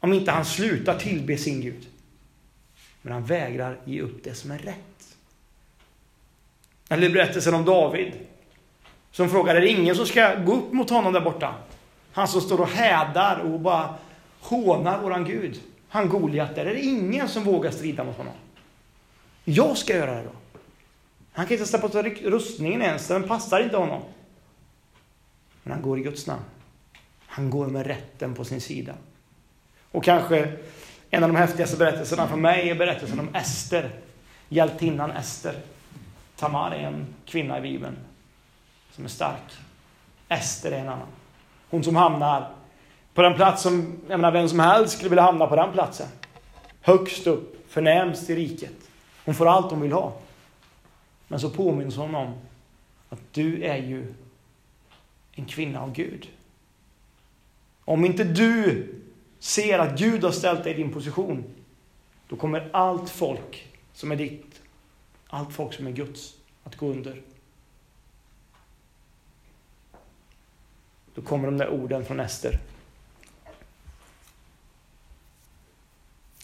[0.00, 1.86] Om inte han slutar tillbe sin Gud.
[3.02, 5.16] Men han vägrar ge upp det som är rätt.
[6.88, 8.12] Eller berättelsen om David
[9.10, 11.54] som frågar, är det ingen som ska gå upp mot honom där borta?
[12.12, 13.94] Han som står och hädar och bara
[14.40, 15.60] hånar våran Gud.
[15.88, 16.66] Han Goliat där.
[16.66, 18.34] Är det ingen som vågar strida mot honom?
[19.44, 20.32] Jag ska göra det då.
[21.32, 24.02] Han kan inte sätta på rustningen ens, den passar inte honom.
[25.62, 26.42] Men han går i Guds namn.
[27.26, 28.94] Han går med rätten på sin sida.
[29.92, 30.52] Och kanske
[31.10, 33.90] en av de häftigaste berättelserna för mig är berättelsen om Ester.
[34.48, 35.54] Hjältinnan Ester.
[36.36, 37.96] Tamar är en kvinna i Bibeln
[38.92, 39.52] som är stark.
[40.28, 41.08] Ester är en annan.
[41.70, 42.50] Hon som hamnar
[43.14, 46.08] på den plats som, jag menar vem som helst skulle vilja hamna på den platsen.
[46.80, 48.90] Högst upp, förnämst i riket.
[49.24, 50.12] Hon får allt hon vill ha.
[51.28, 52.34] Men så påminns hon om
[53.08, 54.14] att du är ju
[55.32, 56.28] en kvinna av Gud.
[57.84, 58.86] Om inte du
[59.40, 61.44] ser att Gud har ställt dig i din position,
[62.28, 64.62] då kommer allt folk som är ditt,
[65.26, 67.22] allt folk som är Guds, att gå under.
[71.14, 72.60] Då kommer de där orden från Ester.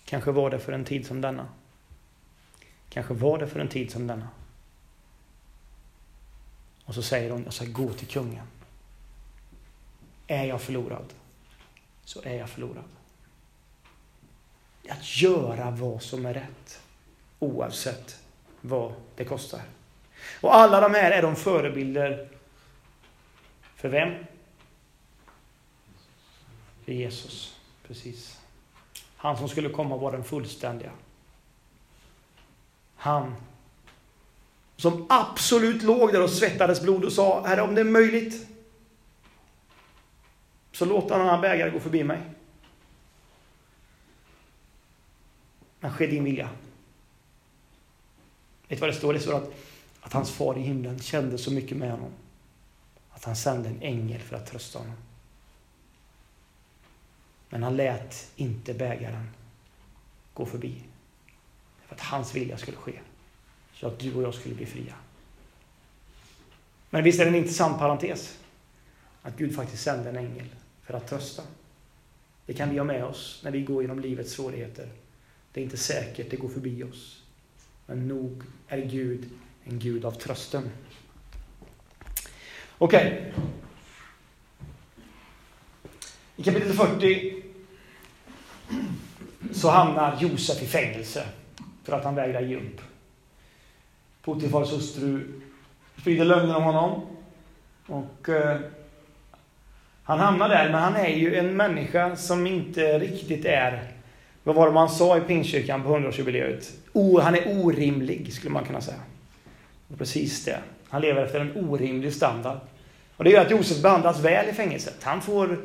[0.05, 1.49] Kanske var det för en tid som denna.
[2.89, 4.29] Kanske var det för en tid som denna.
[6.85, 8.47] Och så säger hon, jag ska gå till kungen.
[10.27, 11.13] Är jag förlorad,
[12.07, 12.85] så är jag förlorad.
[14.89, 16.81] Att göra vad som är rätt,
[17.39, 18.21] oavsett
[18.61, 19.61] vad det kostar.
[20.41, 22.29] Och alla de här är de förebilder
[23.77, 24.15] för vem?
[26.85, 28.39] För Jesus, precis.
[29.17, 30.91] Han som skulle komma och vara den fullständiga.
[32.97, 33.35] Han
[34.77, 38.47] som absolut låg där och svettades blod och sa, Herre om det är möjligt,
[40.77, 42.21] så låt den här bägare gå förbi mig.
[45.81, 46.51] Men ske din vilja.
[48.69, 49.13] Vet du vad det står?
[49.13, 49.55] Det står att,
[50.01, 52.11] att hans far i himlen kände så mycket med honom
[53.11, 54.97] att han sände en ängel för att trösta honom.
[57.49, 59.31] Men han lät inte bägaren
[60.35, 60.83] gå förbi.
[61.87, 63.01] För att hans vilja skulle ske.
[63.75, 64.95] Så att du och jag skulle bli fria.
[66.91, 68.39] Men visst är det en intressant parentes?
[69.23, 70.47] Att Gud faktiskt sände en ängel
[70.87, 71.43] för att trösta.
[72.47, 74.89] Det kan vi ha med oss när vi går genom livets svårigheter.
[75.53, 77.23] Det är inte säkert det går förbi oss.
[77.87, 79.31] Men nog är Gud
[79.65, 80.71] en Gud av trösten.
[82.79, 83.33] Okej.
[83.35, 83.43] Okay.
[86.37, 87.43] I kapitel 40
[89.53, 91.27] så hamnar Josef i fängelse
[91.85, 92.81] för att han vägrar ge upp.
[94.23, 95.41] Potifars hustru
[96.01, 97.07] sprider lögner om honom.
[97.87, 98.61] Och eh,
[100.07, 103.83] han hamnar där, men han är ju en människa som inte riktigt är,
[104.45, 106.73] vad var det man sa i Pingstkyrkan på 100-årsjubileet?
[107.23, 109.01] Han är orimlig, skulle man kunna säga.
[109.93, 110.59] Och precis det.
[110.89, 112.59] Han lever efter en orimlig standard.
[113.17, 114.97] Och det gör att Josef behandlas väl i fängelset.
[115.03, 115.59] Han får,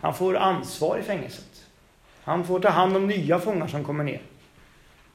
[0.00, 1.64] han får ansvar i fängelset.
[2.22, 4.20] Han får ta hand om nya fångar som kommer ner.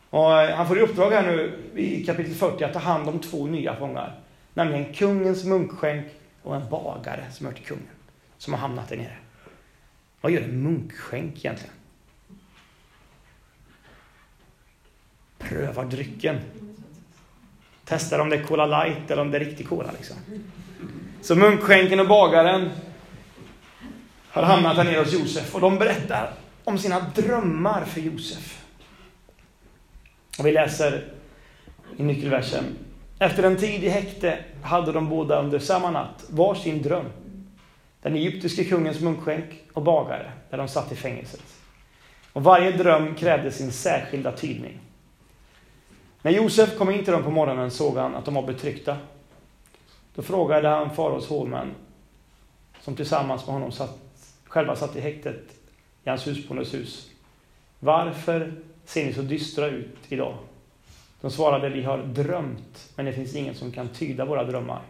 [0.10, 3.20] Och eh, han får i uppdrag här nu i kapitel 40 att ta hand om
[3.20, 4.20] två nya fångar.
[4.54, 6.06] Nämligen kungens munkskänk
[6.44, 7.99] och en bagare som hör till kungen.
[8.40, 9.18] Som har hamnat där nere.
[10.22, 11.74] Vad gör en munkskänk egentligen?
[15.38, 16.40] Prövar drycken.
[17.86, 20.18] Testar om det är Cola light eller om det är riktig Cola liksom.
[21.22, 22.70] Så munkskänken och bagaren
[24.30, 28.66] har hamnat här nere hos Josef och de berättar om sina drömmar för Josef.
[30.40, 31.14] Och vi läser
[31.98, 32.64] i nyckelversen.
[33.20, 37.06] Efter en tid i häkte hade de båda under samma natt varsin dröm.
[38.02, 41.44] Den egyptiske kungens munkskänk och bagare, där de satt i fängelset.
[42.34, 44.80] Och varje dröm krävde sin särskilda tydning.
[46.22, 48.98] När Josef kom in till dem på morgonen såg han att de var betryckta.
[50.16, 51.76] Då frågade han faraos hovmän,
[52.82, 53.98] som tillsammans med honom satt,
[54.44, 55.44] själva satt i häktet
[56.04, 57.10] i hans husbondes hus.
[57.80, 58.54] Varför
[58.86, 60.38] ser ni så dystra ut idag?
[61.22, 64.82] De svarade, vi har drömt, men det finns ingen som kan tyda våra drömmar.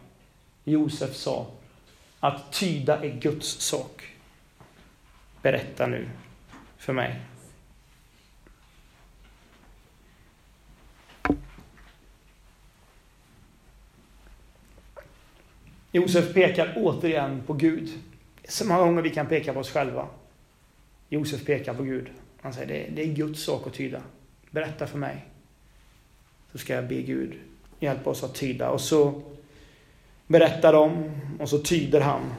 [0.63, 1.45] Josef sa,
[2.19, 4.03] att tyda är Guds sak.
[5.41, 6.10] Berätta nu
[6.77, 7.19] för mig.
[15.91, 17.89] Josef pekar återigen på Gud.
[18.47, 20.08] Så många gånger vi kan peka på oss själva.
[21.10, 22.10] Josef pekar på Gud.
[22.41, 24.01] Han säger det, det är Guds sak att tyda.
[24.51, 25.25] Berätta för mig.
[26.51, 27.39] Så ska jag be Gud
[27.79, 28.69] hjälpa oss att tyda.
[28.69, 29.21] Och så
[30.29, 32.33] berättar om och så tyder han.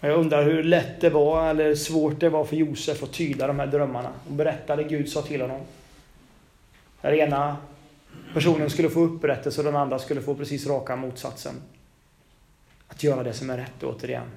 [0.00, 3.58] Jag undrar hur lätt det var eller svårt det var för Josef att tyda de
[3.58, 5.60] här drömmarna och berätta det Gud sa till honom.
[7.00, 7.56] Den ena
[8.34, 11.54] personen skulle få upprättelse och den andra skulle få precis raka motsatsen.
[12.88, 14.30] Att göra det som är rätt återigen.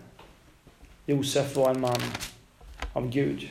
[1.06, 2.02] Josef var en man
[2.94, 3.50] av Gud.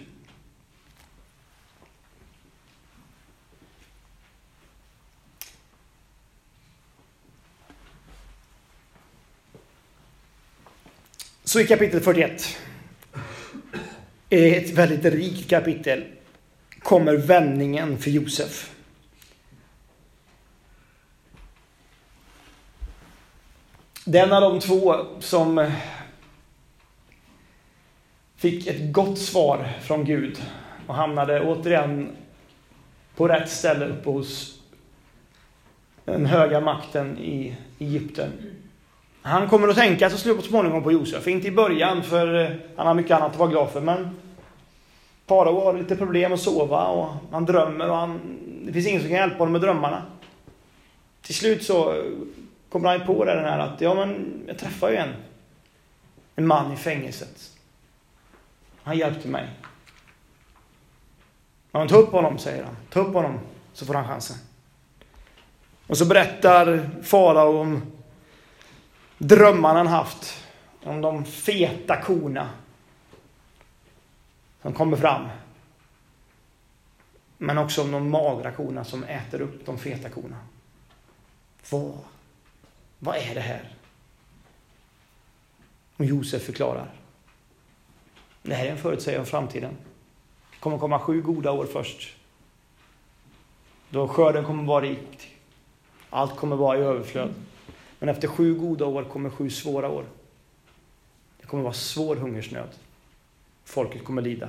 [11.56, 12.58] Så i kapitel 41,
[14.30, 16.04] ett väldigt rikt kapitel,
[16.78, 18.74] kommer vändningen för Josef.
[24.04, 25.70] Den av de två som
[28.36, 30.42] fick ett gott svar från Gud
[30.86, 32.16] och hamnade återigen
[33.14, 34.60] på rätt ställe uppe hos
[36.04, 38.55] den höga makten i Egypten.
[39.26, 41.26] Han kommer att tänka så så småningom på Josef.
[41.26, 43.80] Inte i början, för eh, han har mycket annat att vara glad för.
[43.80, 44.16] Men
[45.26, 48.20] Farao har lite problem att sova och han drömmer och han,
[48.66, 50.02] det finns ingen som kan hjälpa honom med drömmarna.
[51.22, 52.04] Till slut så
[52.68, 55.14] kommer han på det den här att, ja men jag träffar ju en,
[56.36, 57.50] en man i fängelset.
[58.82, 59.50] Han hjälpte mig.
[61.72, 62.76] Ja, ta upp honom, säger han.
[62.90, 63.38] Ta upp honom,
[63.72, 64.36] så får han chansen.
[65.86, 67.95] Och så berättar farao om
[69.18, 70.44] drömmarna han haft.
[70.82, 72.50] Om de feta korna
[74.62, 75.28] som kommer fram.
[77.38, 80.36] Men också om de magra korna som äter upp de feta korna.
[81.70, 81.98] Vad,
[82.98, 83.74] vad är det här?
[85.96, 86.90] Och Josef förklarar.
[88.42, 89.76] Det här är en förutsägelse om framtiden.
[90.50, 92.16] Det kommer komma sju goda år först.
[93.90, 95.36] Då skörden kommer vara rik.
[96.10, 97.34] Allt kommer vara i överflöd.
[97.98, 100.04] Men efter sju goda år kommer sju svåra år.
[101.40, 102.68] Det kommer vara svår hungersnöd.
[103.64, 104.48] Folket kommer lida.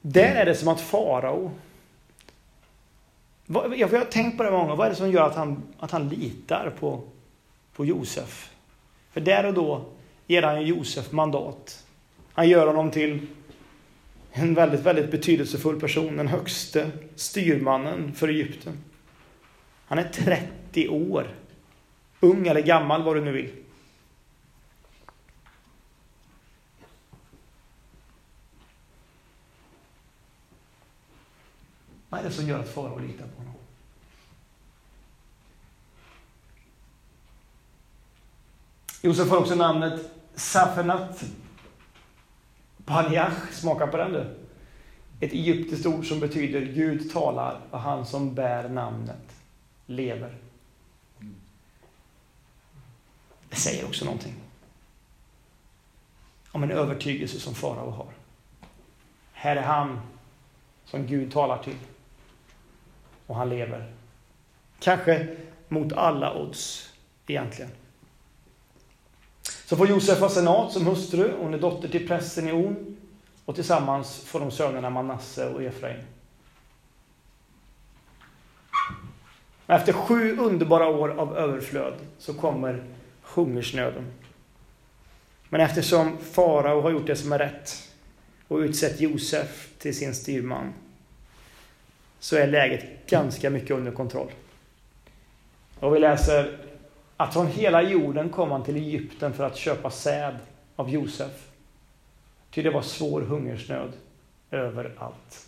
[0.00, 1.50] Där är det som att farao...
[3.76, 6.08] Jag har tänkt på det många Vad är det som gör att han, att han
[6.08, 7.02] litar på,
[7.72, 8.50] på Josef?
[9.10, 9.84] För där och då
[10.26, 11.86] ger han Josef mandat.
[12.32, 13.26] Han gör honom till
[14.32, 16.16] en väldigt, väldigt betydelsefull person.
[16.16, 18.72] Den högste styrmannen för Egypten.
[19.86, 21.34] Han är 30 år.
[22.20, 23.50] Ung eller gammal, vad du nu vill.
[32.08, 33.54] Vad är det som gör att farao litar på honom?
[39.02, 41.24] Josef får också namnet Safenat
[42.90, 43.52] Paniach.
[43.52, 44.36] Smaka på den du.
[45.20, 49.36] Ett egyptiskt ord som betyder Gud talar och han som bär namnet
[49.86, 50.34] lever.
[53.48, 54.34] Det säger också någonting.
[56.52, 58.08] Om en övertygelse som farao har.
[59.32, 60.00] Här är han
[60.84, 61.76] som Gud talar till
[63.26, 63.92] och han lever.
[64.78, 65.36] Kanske
[65.68, 66.92] mot alla odds
[67.26, 67.70] egentligen.
[69.70, 71.32] Så får Josef Asenat som hustru.
[71.40, 72.96] Hon är dotter till prästen i On.
[73.44, 76.00] Och tillsammans får de sönerna Manasse och Efraim.
[79.66, 82.84] Efter sju underbara år av överflöd så kommer
[83.22, 84.04] hungersnöden.
[85.48, 87.88] Men eftersom farao har gjort det som är rätt
[88.48, 90.72] och utsett Josef till sin styrman
[92.20, 94.30] så är läget ganska mycket under kontroll.
[95.80, 96.69] Och vi läser
[97.20, 100.38] att från hela jorden kom han till Egypten för att köpa säd
[100.76, 101.50] av Josef.
[102.50, 103.92] Ty det var svår hungersnöd
[104.50, 105.46] överallt.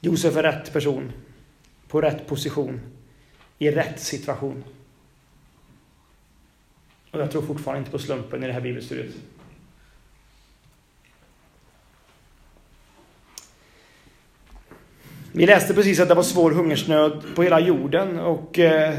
[0.00, 1.12] Josef är rätt person,
[1.88, 2.80] på rätt position,
[3.58, 4.64] i rätt situation.
[7.10, 9.14] Och jag tror fortfarande inte på slumpen i det här bibelstudiet.
[15.36, 18.98] Vi läste precis att det var svår hungersnöd på hela jorden och eh,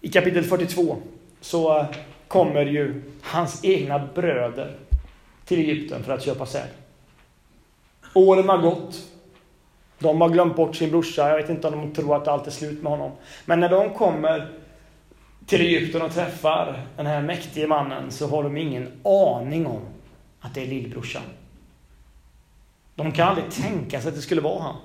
[0.00, 0.96] i kapitel 42
[1.40, 1.86] så
[2.28, 4.76] kommer ju hans egna bröder
[5.44, 6.68] till Egypten för att köpa säd.
[8.14, 8.96] Åren har gått.
[9.98, 11.28] De har glömt bort sin brorsa.
[11.28, 13.10] Jag vet inte om de tror att allt är slut med honom.
[13.44, 14.52] Men när de kommer
[15.46, 19.80] till Egypten och träffar den här mäktige mannen så har de ingen aning om
[20.40, 21.22] att det är lillbrorsan.
[22.94, 24.76] De kan aldrig tänka sig att det skulle vara han.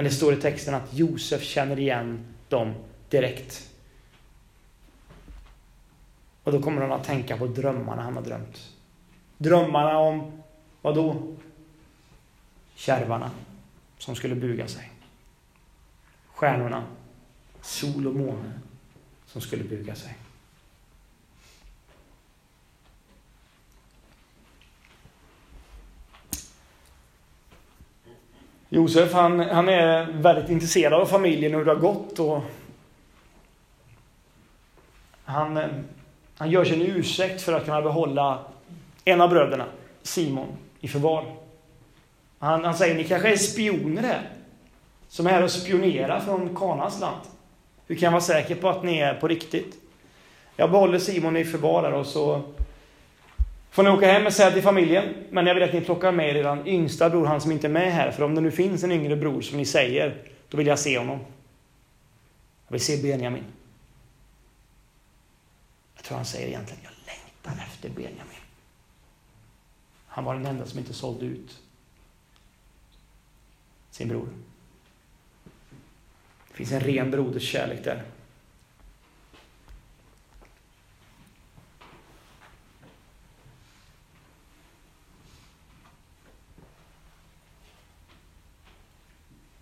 [0.00, 2.74] Men det står i texten att Josef känner igen dem
[3.08, 3.70] direkt.
[6.44, 8.72] Och då kommer han att tänka på drömmarna han har drömt.
[9.38, 10.42] Drömmarna om,
[10.82, 11.36] vad då?
[12.74, 13.30] Kärvarna
[13.98, 14.90] som skulle buga sig.
[16.26, 16.84] Stjärnorna,
[17.60, 18.52] sol och måne
[19.26, 20.16] som skulle buga sig.
[28.72, 32.18] Josef han, han är väldigt intresserad av familjen och hur det har gått.
[32.18, 32.42] Och
[35.24, 35.68] han, eh,
[36.36, 38.38] han gör sig en ursäkt för att kunna behålla
[39.04, 39.64] en av bröderna,
[40.02, 40.48] Simon,
[40.80, 41.24] i förvar.
[42.38, 44.30] Han, han säger, ni kanske är spioner här,
[45.08, 47.20] som är här och spionerar från Kanas land.
[47.86, 49.74] Hur kan jag vara säker på att ni är på riktigt?
[50.56, 52.42] Jag behåller Simon i förvar och så
[53.80, 56.36] får ni åka hem med säga till familjen, men jag vill att ni plockar med
[56.36, 58.10] er yngsta bror, han som inte är med här.
[58.10, 60.98] För om det nu finns en yngre bror som ni säger, då vill jag se
[60.98, 61.18] honom.
[62.66, 63.44] Jag vill se Benjamin.
[65.96, 68.42] Jag tror han säger egentligen, jag längtar efter Benjamin.
[70.06, 71.58] Han var den enda som inte sålde ut
[73.90, 74.28] sin bror.
[76.48, 78.02] Det finns en ren broderskärlek där.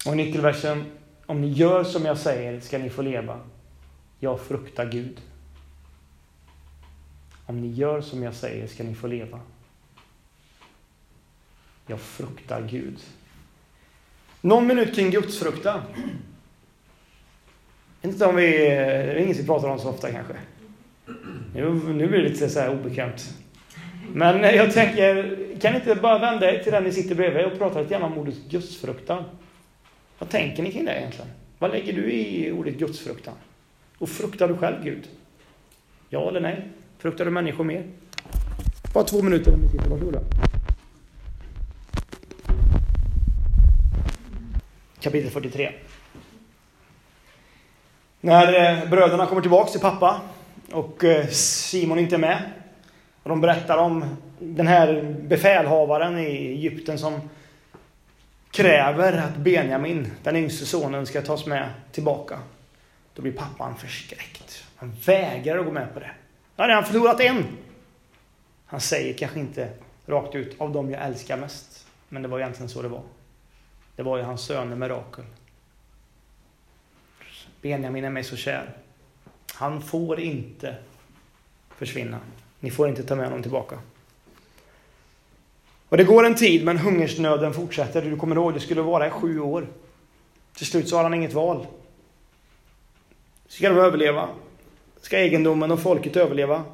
[0.09, 0.85] Och nyckelversen,
[1.27, 3.41] om ni gör som jag säger ska ni få leva.
[4.21, 5.21] Jag fruktar Gud.
[7.47, 9.41] Om ni gör som jag säger ska ni få leva.
[11.87, 12.99] Jag fruktar Gud.
[14.41, 15.81] Någon minut kring gudsfruktan.
[18.03, 20.35] Inte om vi, det är inget vi pratar om så ofta kanske.
[21.55, 23.35] Nu, nu blir det lite så här obekvämt.
[24.13, 27.59] Men jag tänker, kan ni inte bara vända er till den ni sitter bredvid och
[27.59, 29.25] prata lite grann om ordet gudsfruktan?
[30.19, 31.31] Vad tänker ni kring det egentligen?
[31.59, 33.35] Vad lägger du i ordet gudsfruktan?
[33.99, 35.09] Och fruktar du själv Gud?
[36.09, 36.69] Ja eller nej?
[36.99, 37.85] Fruktar du människor mer?
[38.93, 40.21] Bara två minuter om ni sitter, varsågoda.
[45.01, 45.73] Kapitel 43.
[48.21, 50.21] När eh, bröderna kommer tillbaks till pappa
[50.73, 52.43] och eh, Simon inte är med.
[53.23, 54.05] Och de berättar om
[54.39, 57.21] den här befälhavaren i Egypten som
[58.59, 62.39] kräver att Benjamin, den yngste sonen, ska tas med tillbaka.
[63.15, 64.65] Då blir pappan förskräckt.
[64.77, 66.11] Han vägrar att gå med på det.
[66.57, 67.45] Nu har han förlorat en.
[68.67, 69.71] Han säger kanske inte
[70.07, 71.87] rakt ut av dem jag älskar mest.
[72.09, 73.03] Men det var egentligen så det var.
[73.97, 75.25] Det var ju hans söner med Rakel.
[77.63, 78.77] Benjamin är mig så kär.
[79.55, 80.77] Han får inte
[81.77, 82.19] försvinna.
[82.61, 83.79] Ni får inte ta med honom tillbaka.
[85.89, 88.03] Och det går en tid, men hungersnöden fortsätter.
[88.03, 89.67] Du kommer ihåg, det skulle vara i sju år.
[90.55, 91.67] Till slut så har han inget val.
[93.47, 94.29] Ska de överleva?
[95.01, 96.65] Ska egendomen och folket överleva?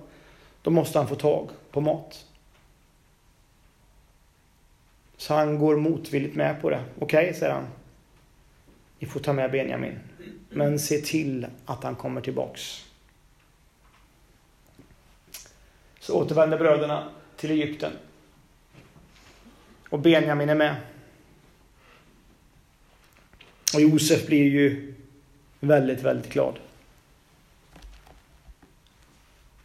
[0.63, 2.25] Då måste han få tag på mat.
[5.17, 6.85] Så han går motvilligt med på det.
[6.99, 7.67] Okej, okay, säger han.
[8.99, 9.99] Ni får ta med Benjamin.
[10.51, 12.85] Men se till att han kommer tillbaks.
[16.01, 17.93] Så återvänder bröderna till Egypten.
[19.95, 20.77] Och Benjamin är med.
[23.75, 24.95] Och Josef blir ju
[25.61, 26.59] väldigt, väldigt glad.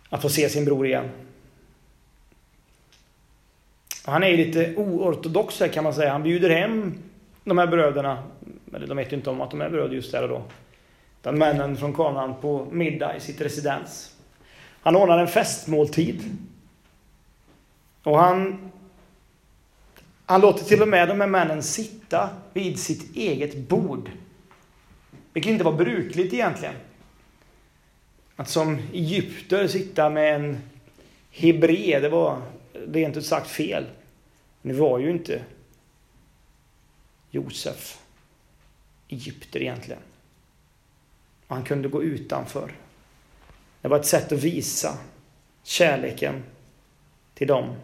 [0.10, 1.10] Att få se sin bror igen.
[4.06, 6.12] Och han är lite oortodox här kan man säga.
[6.12, 7.04] Han bjuder hem
[7.44, 8.24] de här bröderna,
[8.74, 10.44] eller de vet ju inte om att de är bröder just där och då.
[11.22, 14.16] Utan männen från Kanaan på middag i sitt residens.
[14.82, 16.38] Han ordnar en festmåltid.
[18.04, 18.72] Och han,
[20.30, 24.12] han låter till och med de här männen sitta vid sitt eget bord.
[25.34, 26.76] Vilket inte var brukligt egentligen.
[28.36, 30.58] Att som egypter sitta med en
[31.32, 32.42] hebré, det var
[32.88, 33.86] rent ut sagt fel.
[34.62, 35.44] Nu var ju inte
[37.32, 38.00] Josef
[39.08, 40.02] egypter egentligen.
[41.48, 42.72] Och han kunde gå utanför.
[43.82, 44.98] Det var ett sätt att visa
[45.64, 46.44] kärleken
[47.34, 47.76] till dem.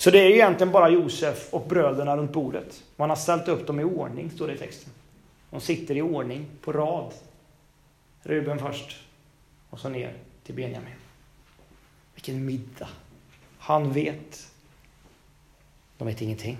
[0.00, 2.84] Så det är egentligen bara Josef och bröderna runt bordet.
[2.96, 4.92] Man har ställt upp dem i ordning, står det i texten.
[5.50, 7.14] De sitter i ordning, på rad.
[8.22, 8.98] Ruben först,
[9.70, 10.94] och så ner till Benjamin.
[12.14, 12.88] Vilken middag!
[13.58, 14.50] Han vet.
[15.98, 16.58] De vet ingenting.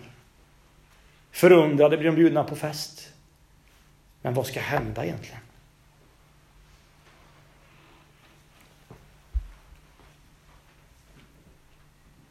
[1.30, 3.12] Förundrade blir de bjudna på fest.
[4.22, 5.40] Men vad ska hända egentligen?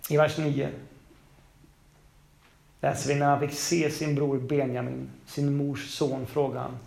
[0.09, 0.69] I vers 9
[2.81, 6.77] läser vi när han fick se sin bror Benjamin, sin mors son, frågade han.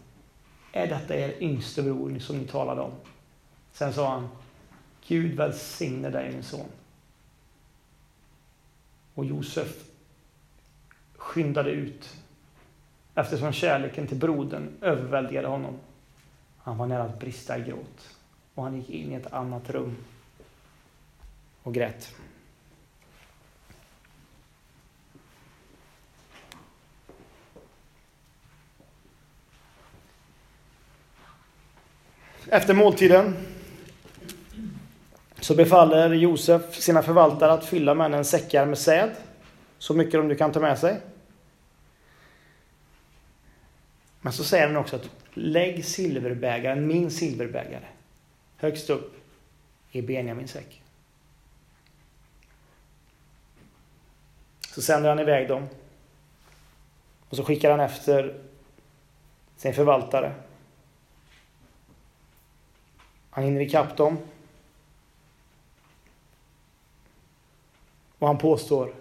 [0.73, 2.93] Är detta er yngste bror som ni talade om?
[3.73, 4.29] Sen sa han,
[5.07, 6.67] Gud välsigne dig min son.
[9.15, 9.85] Och Josef
[11.17, 12.17] skyndade ut
[13.15, 15.79] eftersom kärleken till brodern överväldigade honom.
[16.59, 18.17] Han var nära att brista i gråt
[18.55, 19.97] och han gick in i ett annat rum
[21.63, 22.15] och grät.
[32.49, 33.37] Efter måltiden
[35.41, 39.11] så befaller Josef sina förvaltare att fylla männens säckar med säd,
[39.79, 41.01] så mycket de nu kan ta med sig.
[44.21, 47.87] Men så säger han också att lägg silverbägaren, min silverbägare,
[48.57, 49.15] högst upp
[49.91, 50.83] i Benjamins säck.
[54.75, 55.69] Så sänder han iväg dem.
[57.29, 58.41] Och så skickar han efter
[59.57, 60.35] sin förvaltare.
[63.35, 64.19] Han hinner ikapp dem.
[68.19, 68.95] Och han påstår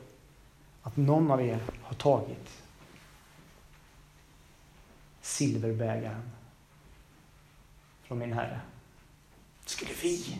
[0.82, 2.64] att någon av er har tagit
[5.22, 6.32] silverbägaren
[8.04, 8.62] från min Herre.
[9.66, 10.40] Skulle vi?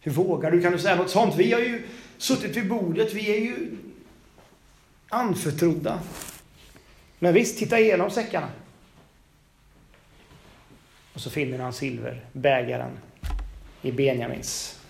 [0.00, 0.62] Hur vågar du?
[0.62, 1.34] Kan du säga något sånt?
[1.34, 1.88] Vi har ju
[2.18, 3.12] suttit vid bordet.
[3.12, 3.78] Vi är ju
[5.08, 6.00] anförtrodda.
[7.18, 8.48] Men visst, titta igenom säckarna.
[11.14, 12.98] Och så finner han silverbägaren
[13.82, 14.80] i Benjamins.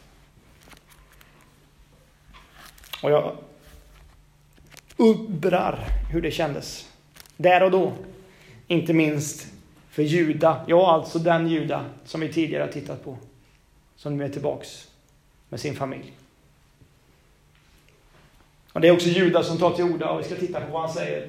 [3.03, 3.37] Och jag
[4.97, 6.89] undrar hur det kändes.
[7.37, 7.93] Där och då.
[8.67, 9.47] Inte minst
[9.91, 10.65] för Juda.
[10.69, 13.19] Ja, alltså den Juda som vi tidigare har tittat på.
[13.97, 14.91] Som nu är tillbaks
[15.49, 16.13] med sin familj.
[18.73, 20.83] Och det är också Juda som tar till orda och vi ska titta på vad
[20.83, 21.29] han säger.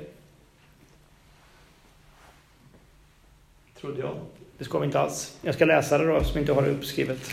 [3.75, 4.17] Trodde jag.
[4.63, 5.37] Det ska vi inte alls.
[5.41, 7.29] Jag ska läsa det då, som inte har det uppskrivet.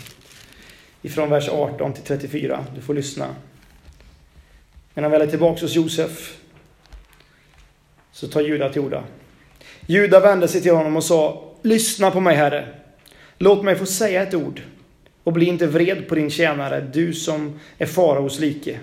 [1.01, 2.65] Ifrån vers 18 till 34.
[2.75, 3.27] Du får lyssna.
[4.93, 6.37] När han väl är tillbaka hos Josef
[8.11, 9.03] så tar Juda till orda.
[9.85, 12.67] Juda vände sig till honom och sa Lyssna på mig, Herre.
[13.37, 14.61] Låt mig få säga ett ord
[15.23, 18.79] och bli inte vred på din tjänare, du som är faraos like.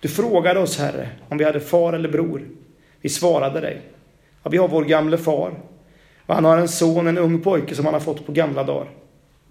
[0.00, 2.48] Du frågade oss, Herre, om vi hade far eller bror.
[3.00, 3.82] Vi svarade dig.
[4.42, 5.54] Ja, vi har vår gamle far.
[6.28, 8.90] Och han har en son, en ung pojke som han har fått på gamla dagar.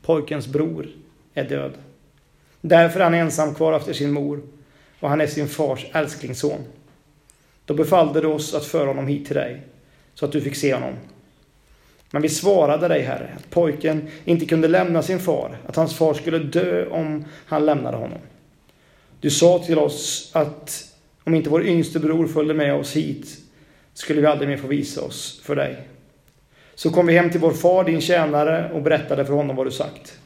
[0.01, 0.87] Pojkens bror
[1.33, 1.71] är död.
[2.61, 4.41] Därför är han ensam kvar efter sin mor
[4.99, 6.59] och han är sin fars älsklingsson.
[7.65, 9.61] Då befallde du oss att föra honom hit till dig,
[10.13, 10.93] så att du fick se honom.
[12.11, 16.13] Men vi svarade dig, Herre, att pojken inte kunde lämna sin far, att hans far
[16.13, 18.19] skulle dö om han lämnade honom.
[19.19, 23.37] Du sa till oss att om inte vår yngste bror följde med oss hit
[23.93, 25.87] skulle vi aldrig mer få visa oss för dig.
[26.77, 29.71] Så kom vi hem till vår far, din tjänare, och berättade för honom vad du
[29.71, 30.19] sagt.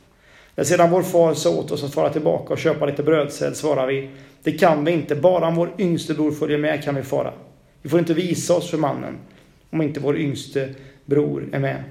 [0.56, 3.94] När sedan vår far sa åt oss att fara tillbaka och köpa lite brödsäd svarade
[3.94, 4.10] vi,
[4.44, 7.34] det kan vi inte, bara om vår yngste bror följer med kan vi fara.
[7.82, 9.18] Vi får inte visa oss för mannen
[9.70, 10.70] om inte vår yngste
[11.06, 11.84] bror är med.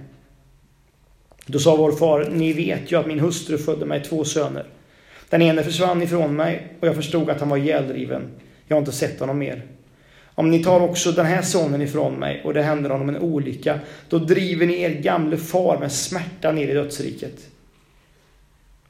[1.47, 4.67] Då sa vår far, ni vet ju att min hustru födde mig två söner.
[5.29, 8.23] Den ene försvann ifrån mig och jag förstod att han var ihjäldriven.
[8.67, 9.67] Jag har inte sett honom mer.
[10.41, 13.79] Om ni tar också den här sonen ifrån mig och det händer honom en olycka,
[14.09, 17.49] då driver ni er gamle far med smärta ner i dödsriket.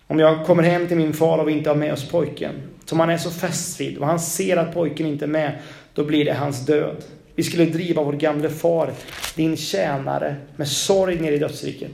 [0.07, 3.01] Om jag kommer hem till min far och vi inte har med oss pojken, som
[3.01, 5.59] han är så fäst vid, och han ser att pojken inte är med,
[5.95, 6.97] då blir det hans död.
[7.35, 8.93] Vi skulle driva vår gamle far,
[9.37, 11.93] din tjänare, med sorg ner i dödsriket.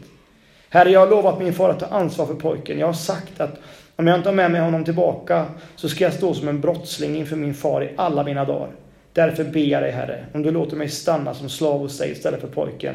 [0.68, 2.78] Herre, jag har lovat min far att ta ansvar för pojken.
[2.78, 3.60] Jag har sagt att
[3.96, 5.46] om jag inte har med mig honom tillbaka
[5.76, 8.70] så ska jag stå som en brottsling inför min far i alla mina dagar.
[9.16, 12.40] Därför ber jag dig, Herre, om du låter mig stanna som slav hos dig istället
[12.40, 12.94] för pojken,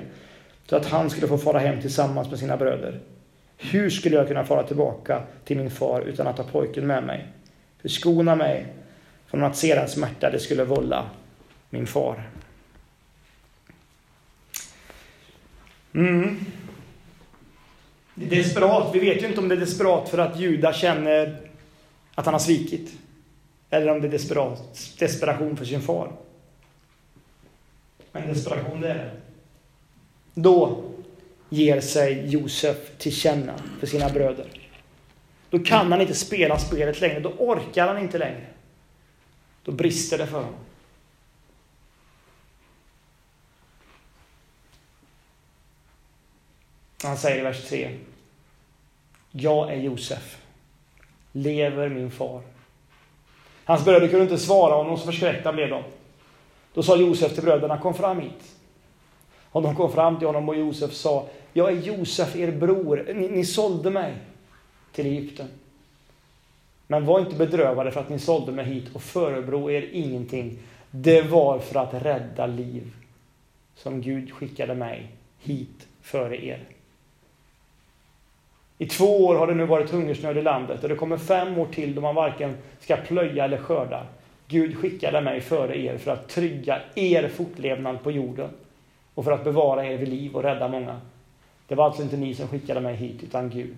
[0.66, 3.00] så att han skulle få fara hem tillsammans med sina bröder.
[3.58, 7.28] Hur skulle jag kunna fara tillbaka till min far utan att ha pojken med mig?
[7.82, 8.66] Förskona mig
[9.28, 11.10] från att se den smärta det skulle vålla
[11.70, 12.30] min far.
[15.94, 16.46] Mm.
[18.16, 18.96] Det är desperat.
[18.96, 21.38] Vi vet ju inte om det är desperat för att Juda känner
[22.16, 22.92] att han har svikit.
[23.74, 26.12] Eller om det är desperat, desperation för sin far.
[28.12, 29.12] Men desperation det är det.
[30.34, 30.84] Då
[31.50, 34.48] ger sig Josef till känna för sina bröder.
[35.50, 37.20] Då kan han inte spela spelet längre.
[37.20, 38.46] Då orkar han inte längre.
[39.64, 40.60] Då brister det för honom.
[47.04, 48.00] Han säger i vers 3.
[49.32, 50.38] Jag är Josef.
[51.32, 52.42] Lever min far.
[53.72, 55.84] Hans bröder kunde inte svara honom, så förskräckta blev de.
[56.74, 58.56] Då sa Josef till bröderna, kom fram hit.
[59.52, 63.14] Och de kom fram till honom och Josef sa, jag är Josef, er bror.
[63.16, 64.14] Ni, ni sålde mig
[64.92, 65.48] till Egypten.
[66.88, 70.60] Men var inte bedrövade för att ni sålde mig hit och förebrå er ingenting.
[70.92, 72.92] Det var för att rädda liv
[73.76, 76.64] som Gud skickade mig hit före er.
[78.82, 81.66] I två år har det nu varit hungersnöd i landet och det kommer fem år
[81.66, 84.06] till då man varken ska plöja eller skörda.
[84.48, 88.50] Gud skickade mig före er för att trygga er fortlevnad på jorden
[89.14, 91.02] och för att bevara er vid liv och rädda många.
[91.68, 93.78] Det var alltså inte ni som skickade mig hit, utan Gud.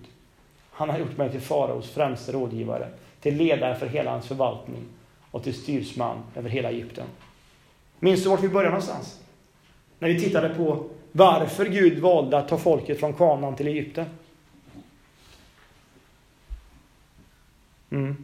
[0.70, 2.88] Han har gjort mig till faraos främste rådgivare,
[3.20, 4.82] till ledare för hela hans förvaltning
[5.30, 7.06] och till styrsman över hela Egypten.
[7.98, 9.20] Minns du vart vi började någonstans?
[9.98, 14.06] När vi tittade på varför Gud valde att ta folket från Kanaan till Egypten.
[17.94, 18.16] Mm.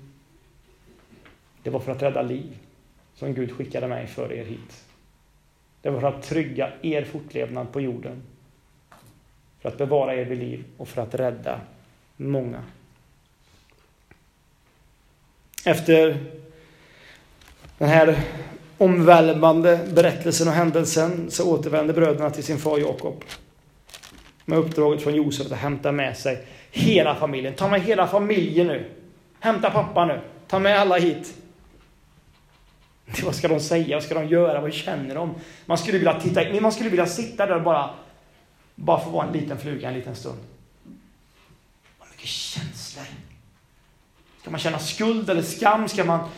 [1.63, 2.59] Det var för att rädda liv
[3.15, 4.85] som Gud skickade mig för er hit.
[5.83, 8.23] Det var för att trygga er fortlevnad på jorden.
[9.61, 11.61] För att bevara er vid liv och för att rädda
[12.17, 12.65] många.
[15.65, 16.25] Efter
[17.79, 18.21] den här
[18.79, 23.25] omvälvande berättelsen och händelsen så återvände bröderna till sin far Jakob.
[24.45, 27.55] Med uppdraget från Josef att hämta med sig hela familjen.
[27.55, 29.00] Ta med hela familjen nu.
[29.41, 30.21] Hämta pappa nu.
[30.49, 31.35] Ta med alla hit.
[33.25, 33.97] Vad ska de säga?
[33.97, 34.61] Vad ska de göra?
[34.61, 35.35] Vad känner de?
[35.67, 37.91] Man skulle vilja titta man skulle vilja sitta där och bara,
[38.75, 40.39] bara få vara en liten fluga en liten stund.
[41.99, 43.05] Vad mycket känslor!
[44.41, 45.89] Ska man känna skuld eller skam?
[45.89, 46.29] Ska man,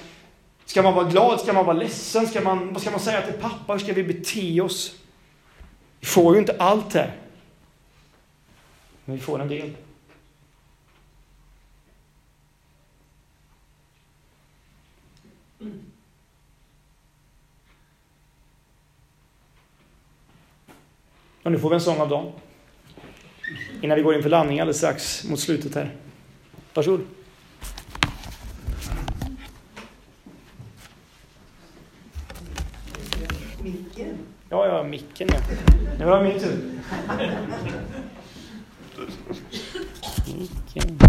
[0.65, 1.41] ska man vara glad?
[1.41, 2.27] Ska man vara ledsen?
[2.27, 3.73] Ska man, vad ska man säga till pappa?
[3.73, 4.95] Hur ska vi bete oss?
[6.01, 7.17] Vi får ju inte allt här.
[9.05, 9.71] Men vi får en del.
[21.43, 22.33] Och nu får vi en sång av dem.
[23.81, 25.95] Innan vi går in för landning alldeles strax mot slutet här.
[26.75, 27.07] Varsågod.
[33.63, 34.19] Micken.
[34.49, 35.41] Ja, ja, micken ja.
[35.99, 36.59] Nu var det min tur.
[40.27, 41.02] Micken.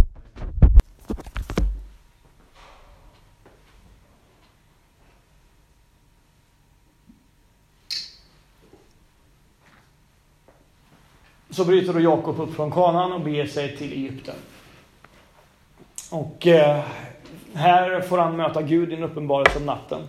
[11.54, 14.36] Så bryter då Jakob upp från kanan och beger sig till Egypten.
[16.12, 16.84] Och eh,
[17.54, 20.02] här får han möta Gud i en uppenbarelse om natten.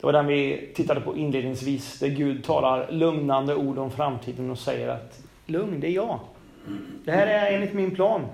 [0.00, 4.58] Det var den vi tittade på inledningsvis, där Gud talar lugnande ord om framtiden och
[4.58, 6.20] säger att lugn, det är jag.
[7.04, 8.26] Det här är enligt min plan.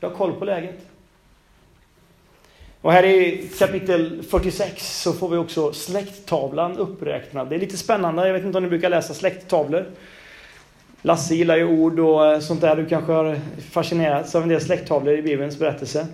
[0.00, 0.86] Jag har koll på läget.
[2.80, 7.48] Och här i kapitel 46 så får vi också släkttavlan uppräknad.
[7.48, 9.86] Det är lite spännande, jag vet inte om ni brukar läsa släkttavlor.
[11.02, 12.76] Lasse gillar ju ord och eh, sånt där.
[12.76, 13.40] Du kanske har
[13.70, 16.06] fascinerats av en del släkttavlor i Bibelns berättelse.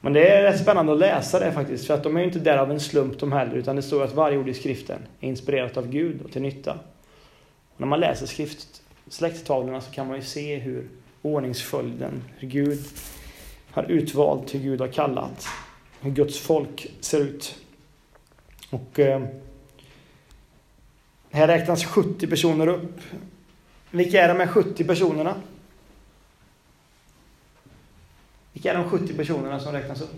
[0.00, 2.38] Men det är rätt spännande att läsa det faktiskt, för att de är ju inte
[2.38, 5.28] där av en slump de heller, utan det står att varje ord i skriften är
[5.28, 6.72] inspirerat av Gud och till nytta.
[7.74, 10.88] Och när man läser skrift, släkttavlorna så kan man ju se hur
[11.22, 12.84] ordningsföljden, hur Gud
[13.70, 15.46] har utvalt, hur Gud har kallat,
[16.00, 17.56] hur Guds folk ser ut.
[18.70, 19.22] Och eh,
[21.30, 23.00] här räknas 70 personer upp.
[23.96, 25.42] Vilka är de här 70 personerna?
[28.52, 30.14] Vilka är de 70 personerna som räknas upp?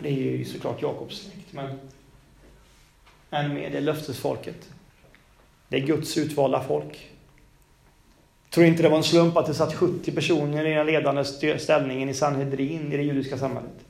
[0.00, 1.78] Det är ju såklart Jakobs släkt, men
[3.30, 4.70] än mer, det är löftesfolket.
[5.68, 7.10] Det är Guds utvalda folk.
[8.44, 11.24] Jag tror inte det var en slump att det satt 70 personer i den ledande
[11.58, 13.84] ställningen i Sanhedrin i det judiska samhället.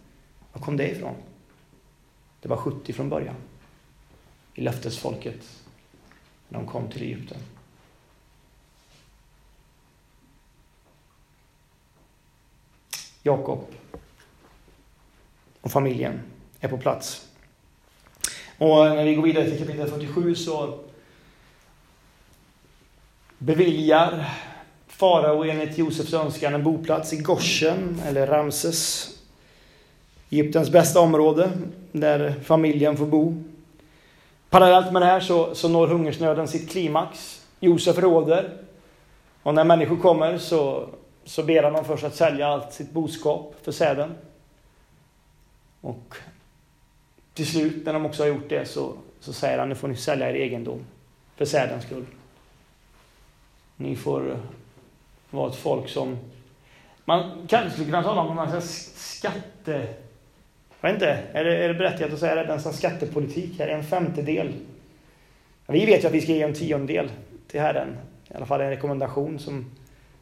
[0.53, 1.15] Var kom det ifrån?
[2.41, 3.37] Det var 70 från början.
[4.55, 5.65] I löftesfolket.
[6.49, 7.39] När de kom till Egypten.
[13.27, 13.65] Jakob
[15.61, 16.21] och familjen
[16.61, 17.27] är på plats.
[18.59, 20.79] Och när vi går vidare till kapitel 47 så
[23.39, 24.25] beviljar
[24.87, 29.11] farao enligt Josefs önskan en boplats i Goshen, eller Ramses.
[30.31, 31.51] Egyptens bästa område,
[31.93, 33.45] där familjen får bo.
[34.51, 37.43] Parallellt med det här så, så når hungersnöden sitt klimax.
[37.61, 38.57] Josef råder.
[39.43, 40.89] Och när människor kommer så
[41.27, 44.15] så ber han dem först att sälja allt sitt boskap för säden.
[45.81, 46.15] Och
[47.35, 49.97] till slut, när de också har gjort det, så, så säger han nu får ni
[49.97, 50.85] sälja er egendom
[51.37, 52.05] för sädens skull.
[53.77, 54.41] Ni får
[55.31, 56.19] vara ett folk som...
[57.05, 59.95] Man kanske skulle kunna tala om en skatte...
[60.81, 62.53] Jag vet inte, är det, är det berättigat att säga det?
[62.53, 64.53] En skattepolitik här, en femtedel.
[65.67, 67.11] Vi vet ju att vi ska ge en tiondel
[67.49, 67.97] till Herren.
[68.31, 69.71] I alla fall en rekommendation som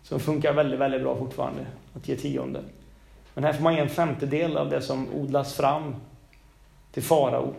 [0.04, 2.62] som funkar väldigt, väldigt bra fortfarande, att ge tionde.
[3.34, 5.94] Men här får man ge en femtedel av det som odlas fram
[6.92, 7.54] till farao.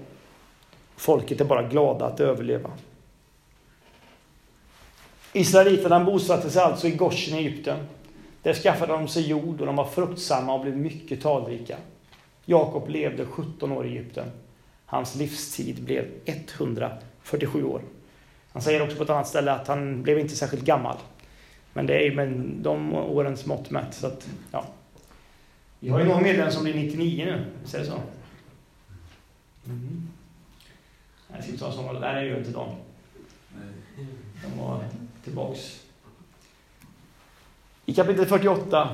[0.96, 2.72] Folket är bara glada att överleva.
[5.34, 7.78] Israeliterna bosatte sig alltså i Goshen i Egypten.
[8.42, 11.78] Där skaffade de sig jord och de var fruktsamma och blev mycket talrika.
[12.46, 14.32] Jakob levde 17 år i Egypten.
[14.86, 17.82] Hans livstid blev 147 år.
[18.52, 20.98] Han säger också på ett annat ställe att han blev inte särskilt gammal.
[21.76, 22.30] Men det är ju med
[22.62, 23.94] de årens mått mätt.
[23.94, 24.66] Så att, ja.
[25.80, 28.00] Vi har ju någon medlem som blir 99 nu, visst är det så?
[29.66, 30.08] Mm.
[31.28, 32.76] Nej, ska ta som, där är ju inte de.
[34.44, 34.84] De var
[35.24, 35.84] tillbaks.
[37.86, 38.90] I kapitel 48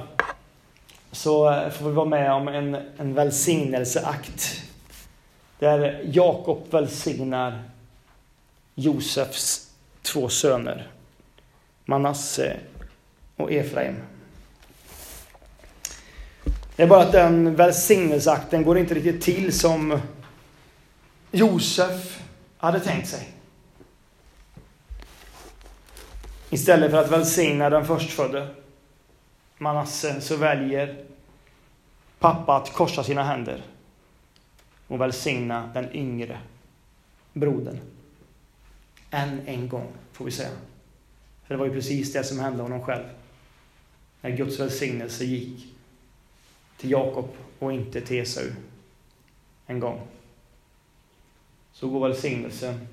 [1.11, 4.63] så eh, får vi vara med om en, en välsignelseakt.
[5.59, 7.63] Där Jakob välsignar
[8.75, 10.87] Josefs två söner.
[11.85, 12.57] Manasse
[13.41, 13.95] och Efraim.
[16.75, 19.99] Det är bara att den välsignelseakten går inte riktigt till som
[21.31, 22.21] Josef
[22.57, 23.29] hade tänkt sig.
[26.49, 28.47] Istället för att välsigna den förstfödde,
[29.57, 31.05] Manasse, så väljer
[32.19, 33.63] pappa att korsa sina händer
[34.87, 36.39] och välsigna den yngre
[37.33, 37.79] brodern.
[39.11, 40.49] Än en gång, får vi säga.
[41.43, 43.03] För det var ju precis det som hände honom själv
[44.21, 45.67] när Guds välsignelse gick
[46.77, 47.27] till Jakob
[47.59, 48.45] och inte till Esau
[49.67, 50.01] en gång.
[51.71, 52.87] Så går välsignelsen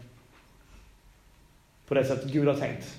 [1.86, 2.96] på det sättet Gud har tänkt.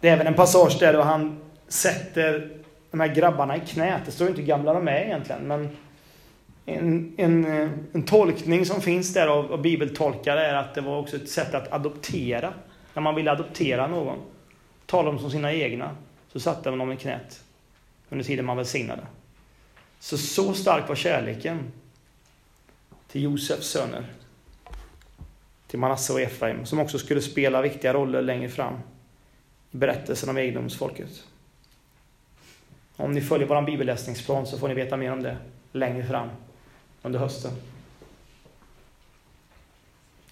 [0.00, 2.58] Det är även en passage där då han sätter
[2.90, 4.02] de här grabbarna i knät.
[4.04, 5.76] Det står inte hur gamla de är egentligen, men
[6.66, 7.44] en, en,
[7.92, 11.54] en tolkning som finns där av, av bibeltolkare är att det var också ett sätt
[11.54, 12.52] att adoptera.
[12.94, 14.18] När man ville adoptera någon,
[14.86, 15.96] tala dem som sina egna,
[16.32, 17.44] så satte man dem i knät
[18.08, 19.06] under tiden man välsignade.
[19.98, 21.72] Så, så stark var kärleken
[23.08, 24.04] till Josefs söner,
[25.66, 28.74] till Manasse och Efraim, som också skulle spela viktiga roller längre fram
[29.70, 31.24] i berättelsen om egendomsfolket.
[32.96, 35.36] Om ni följer vår bibelläsningsplan så får ni veta mer om det
[35.72, 36.28] längre fram
[37.02, 37.52] under hösten.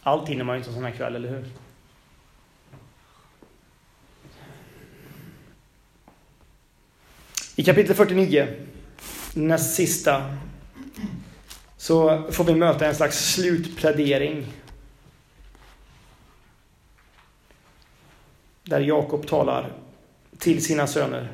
[0.03, 1.45] Allt hinner man ju inte en sån här kväll, eller hur?
[7.57, 8.47] I kapitel 49,
[9.35, 10.37] näst sista,
[11.77, 14.47] så får vi möta en slags slutplädering.
[18.63, 19.73] Där Jakob talar
[20.39, 21.33] till sina söner.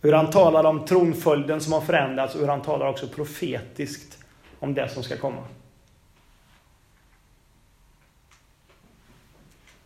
[0.00, 4.18] Hur han talar om tronföljden som har förändrats och hur han talar också profetiskt
[4.58, 5.44] om det som ska komma.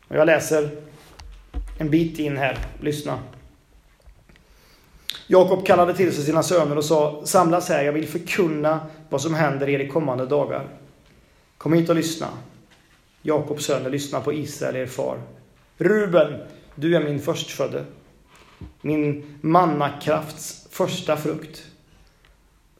[0.09, 0.71] Och jag läser
[1.79, 2.59] en bit in här.
[2.81, 3.19] Lyssna.
[5.27, 9.35] Jakob kallade till sig sina söner och sa Samlas här, jag vill förkunna vad som
[9.35, 10.69] händer er i kommande dagar.
[11.59, 12.29] Kom hit och lyssna.
[13.23, 15.19] Jakobs söner, lyssna på Israel, er far.
[15.79, 16.41] Ruben,
[16.75, 17.85] du är min förstfödde.
[18.81, 21.63] Min mannakrafts första frukt.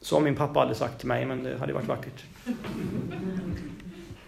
[0.01, 2.23] Så har min pappa aldrig sagt till mig, men det hade varit vackert.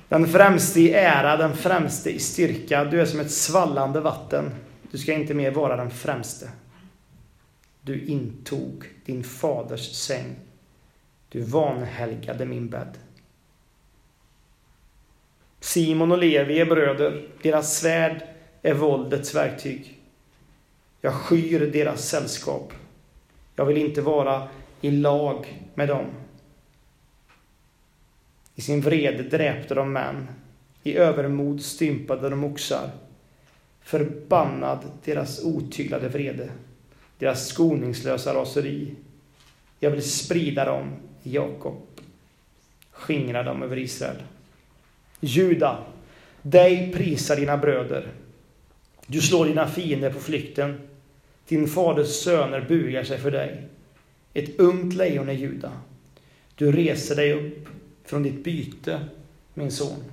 [0.10, 2.86] Den främste i ära, den främste i styrka.
[2.86, 4.52] Du är som ett svallande vatten.
[4.92, 6.50] Du ska inte mer vara den främste.
[7.86, 10.36] Du intog din faders säng.
[11.30, 12.98] Du vanhelgade min bädd.
[15.60, 17.28] Simon och Levi är bröder.
[17.42, 18.24] Deras svärd
[18.62, 20.00] är våldets verktyg.
[21.02, 22.74] Jag skyr deras sällskap.
[23.56, 24.48] Jag vill inte vara
[24.82, 26.06] i lag med dem.
[28.56, 30.28] I sin vrede dräpte de män.
[30.84, 32.90] I övermod stympade de oxar.
[33.82, 36.50] Förbannad deras otyglade vrede
[37.20, 38.96] deras skoningslösa raseri.
[39.80, 40.94] Jag vill sprida dem
[41.24, 41.82] i Jakob,
[42.92, 44.24] skingra dem över Israel.
[45.20, 45.84] Juda,
[46.42, 48.08] dig prisar dina bröder.
[49.08, 50.82] Du slår dina fiender på flykten.
[51.48, 53.64] Din faders söner bugar sig för dig.
[54.34, 55.72] Ett ungt lejon är Juda.
[56.56, 57.68] Du reser dig upp
[58.04, 59.00] från ditt byte,
[59.54, 60.04] min son.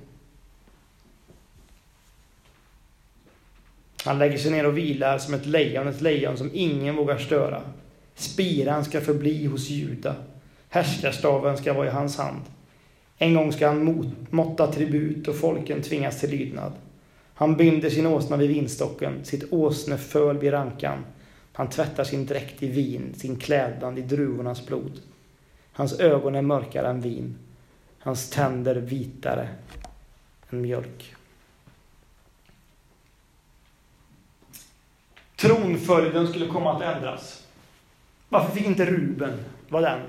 [4.05, 7.61] Han lägger sig ner och vilar som ett lejon, ett lejon som ingen vågar störa.
[8.15, 10.15] Spiran ska förbli hos Juda.
[10.69, 12.41] Härskarstaven ska vara i hans hand.
[13.17, 16.71] En gång ska han måtta tribut och folken tvingas till lydnad.
[17.33, 21.05] Han binder sin åsna vid vinstocken, sitt åsneföl vid rankan.
[21.53, 24.99] Han tvättar sin dräkt i vin, sin klädnad i druvornas blod.
[25.71, 27.35] Hans ögon är mörkare än vin,
[27.99, 29.49] hans tänder vitare
[30.49, 31.15] än mjölk.
[35.43, 37.43] Tronföljden skulle komma att ändras.
[38.29, 39.99] Varför fick inte Ruben vara den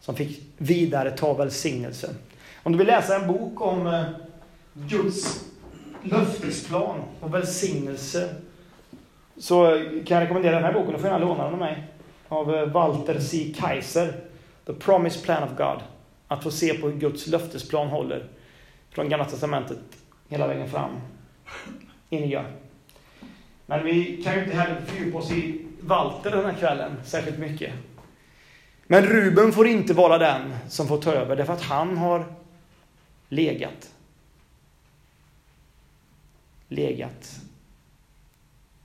[0.00, 2.14] som fick vidare ta välsignelsen?
[2.62, 4.04] Om du vill läsa en bok om eh,
[4.72, 5.44] Guds
[6.02, 8.34] löftesplan och välsignelse
[9.38, 9.66] så
[10.06, 10.92] kan jag rekommendera den här boken.
[10.92, 11.84] Du får gärna låna den av mig.
[12.28, 13.54] Av eh, Walter C.
[13.58, 14.12] Kaiser.
[14.66, 15.78] The Promised Plan of God.
[16.28, 18.24] Att få se på hur Guds löftesplan håller.
[18.90, 19.78] Från Gamla Testamentet
[20.28, 20.90] hela vägen fram
[22.10, 22.44] i Nya.
[23.66, 27.72] Men vi kan ju inte heller fördjupa oss i Walter den här kvällen särskilt mycket.
[28.86, 32.24] Men Ruben får inte vara den som får ta över, därför att han har
[33.28, 33.94] legat.
[36.68, 37.40] Legat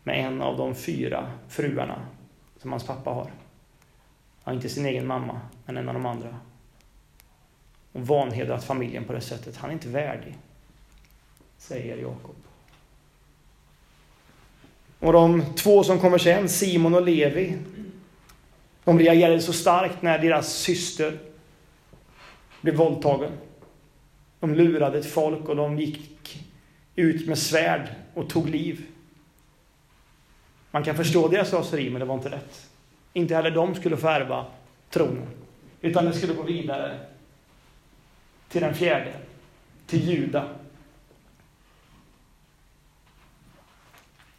[0.03, 2.05] med en av de fyra fruarna
[2.57, 3.32] som hans pappa har.
[4.43, 6.36] Ja, inte sin egen mamma, men en av de andra.
[7.91, 9.57] Och vanhedrat familjen på det sättet.
[9.57, 10.38] Han är inte värdig,
[11.57, 12.36] säger Jakob.
[15.02, 17.58] Och de två som kommer sen, Simon och Levi,
[18.84, 21.18] de reagerade så starkt när deras syster
[22.62, 23.32] blev våldtagen.
[24.39, 26.43] De lurade ett folk och de gick
[26.95, 28.86] ut med svärd och tog liv.
[30.72, 32.70] Man kan förstå deras raseri, men det var inte rätt.
[33.14, 34.45] Inte heller de skulle få ärva
[34.89, 35.28] tronen,
[35.82, 36.99] utan det skulle gå vidare
[38.49, 39.14] till den fjärde,
[39.88, 40.49] till Juda.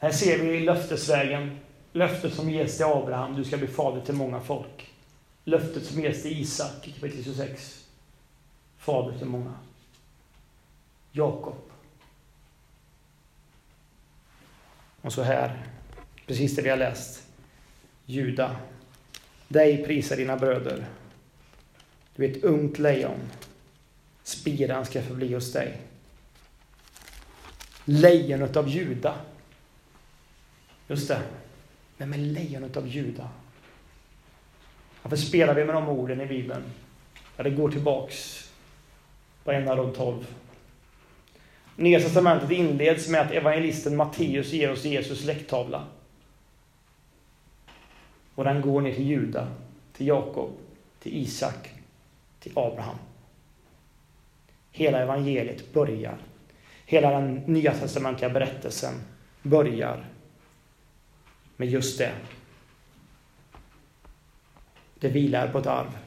[0.02, 1.58] Här ser vi löftesvägen.
[1.92, 4.92] Löftet som ges till Abraham, du ska bli fader till många folk.
[5.44, 7.84] Löftet som ges till Isak i kapitel 26.
[8.78, 9.54] Fader till många.
[11.12, 11.56] Jakob.
[15.00, 15.66] Och så här,
[16.26, 17.22] precis det vi har läst.
[18.06, 18.56] Juda.
[19.48, 20.86] Dig prisar dina bröder.
[22.16, 23.20] Du är ett ungt lejon.
[24.22, 25.80] Spiran ska förbli hos dig.
[27.84, 29.14] Lejonet av Juda.
[30.92, 31.22] Just det.
[31.96, 33.28] Vem är lejonet av Juda?
[35.02, 36.62] Varför spelar vi med de orden i Bibeln?
[37.36, 38.50] Ja, det går tillbaks
[39.44, 40.34] på en av de tolv.
[41.76, 45.86] Nya testamentet inleds med att evangelisten Matteus ger oss Jesus släkttavla.
[48.34, 49.48] Och den går ner till Juda,
[49.92, 50.50] till Jakob,
[50.98, 51.70] till Isak,
[52.40, 52.96] till Abraham.
[54.70, 56.16] Hela evangeliet börjar.
[56.86, 58.94] Hela den nya testamentliga berättelsen
[59.42, 60.11] börjar
[61.62, 62.14] men just det.
[64.94, 65.98] Det vilar på ett arv.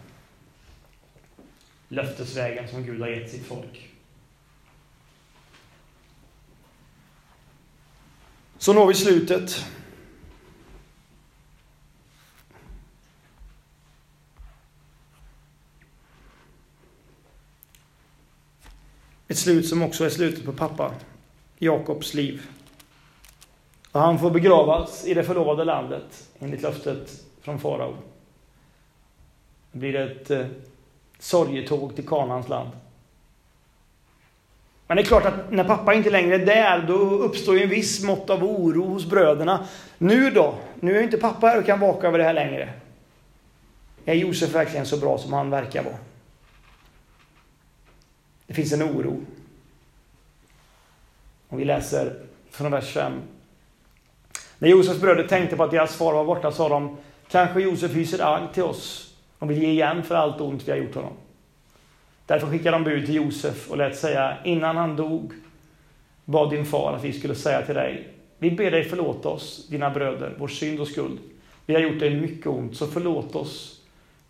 [1.87, 3.89] Löftesvägen som Gud har gett sitt folk.
[8.57, 9.65] Så når vi slutet.
[19.27, 20.95] Ett slut som också är slutet på pappa
[21.59, 22.54] Jakobs liv.
[23.95, 27.95] Och han får begravas i det förlovade landet enligt löftet från farao.
[29.71, 30.45] Det blir ett eh,
[31.19, 32.69] sorgetåg till Kanans land.
[34.87, 37.69] Men det är klart att när pappa inte längre är där, då uppstår ju en
[37.69, 39.67] viss mått av oro hos bröderna.
[39.97, 40.55] Nu då?
[40.79, 42.73] Nu är inte pappa här och kan vaka över det här längre.
[44.05, 45.97] Är Josef verkligen så bra som han verkar vara?
[48.47, 49.21] Det finns en oro.
[51.49, 52.19] Och vi läser
[52.49, 53.21] från vers 5.
[54.59, 56.97] När Josefs bröder tänkte på att deras far var borta sa de,
[57.27, 60.77] kanske Josef hyser agg till oss och vill ge igen för allt ont vi har
[60.77, 61.13] gjort honom.
[62.25, 65.33] Därför skickade de bud till Josef och lät säga, innan han dog
[66.25, 69.89] bad din far att vi skulle säga till dig, vi ber dig förlåta oss, dina
[69.89, 71.19] bröder, vår synd och skuld.
[71.65, 73.81] Vi har gjort dig mycket ont, så förlåt oss,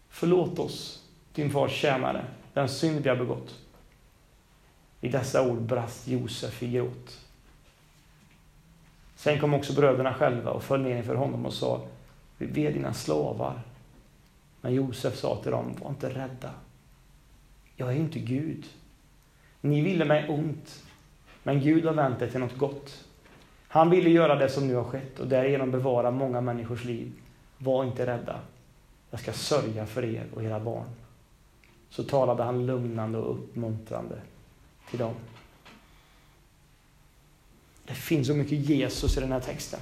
[0.10, 1.04] förlåt oss,
[1.34, 3.56] din fars tjänare, den synd vi har begått.
[5.02, 7.25] I dessa ord brast Josef i gråt.
[9.26, 11.82] Sen kom också bröderna själva och föll ner inför honom och sa,
[12.38, 13.62] vi är dina slavar.
[14.62, 16.50] Men Josef sa till dem, var inte rädda.
[17.76, 18.66] Jag är inte Gud.
[19.62, 20.84] Ni ville mig ont,
[21.44, 23.04] men Gud har vänt det till något gott.
[23.68, 27.12] Han ville göra det som nu har skett och därigenom bevara många människors liv.
[27.58, 28.40] Var inte rädda.
[29.12, 30.88] Jag ska sörja för er och era barn.
[31.90, 34.22] Så talade han lugnande och uppmuntrande
[34.90, 35.14] till dem.
[37.86, 39.80] Det finns så mycket Jesus i den här texten.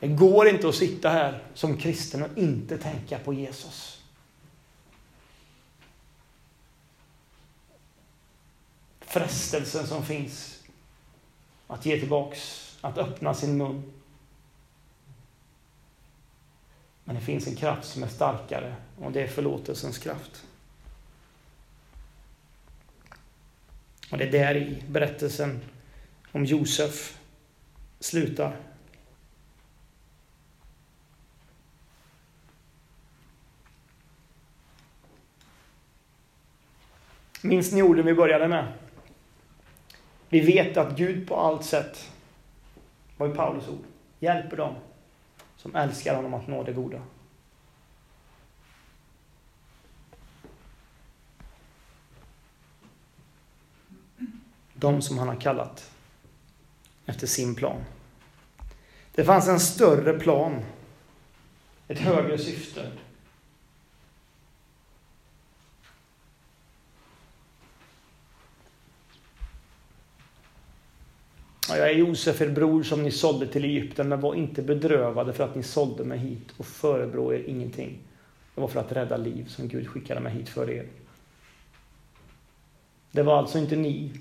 [0.00, 4.02] Det går inte att sitta här som kristen och inte tänka på Jesus.
[9.00, 10.62] Frestelsen som finns
[11.66, 13.92] att ge tillbaks, att öppna sin mun.
[17.04, 20.46] Men det finns en kraft som är starkare och det är förlåtelsens kraft.
[24.10, 25.60] Och det är där i berättelsen
[26.32, 27.18] om Josef
[28.00, 28.56] slutar.
[37.42, 38.72] Minns ni orden vi började med?
[40.28, 42.10] Vi vet att Gud på allt sätt,
[43.16, 43.84] vad är Paulus ord,
[44.18, 44.74] hjälper dem
[45.56, 47.02] som älskar honom att nå det goda.
[54.74, 55.90] De som han har kallat
[57.10, 57.84] efter sin plan.
[59.14, 60.64] Det fanns en större plan,
[61.88, 62.90] ett högre syfte.
[71.68, 75.44] Jag är Josef, er bror, som ni sålde till Egypten, men var inte bedrövade för
[75.44, 77.98] att ni sålde mig hit och förebrå er ingenting.
[78.54, 80.86] Det var för att rädda liv som Gud skickade mig hit för er.
[83.10, 84.12] Det var alltså inte ni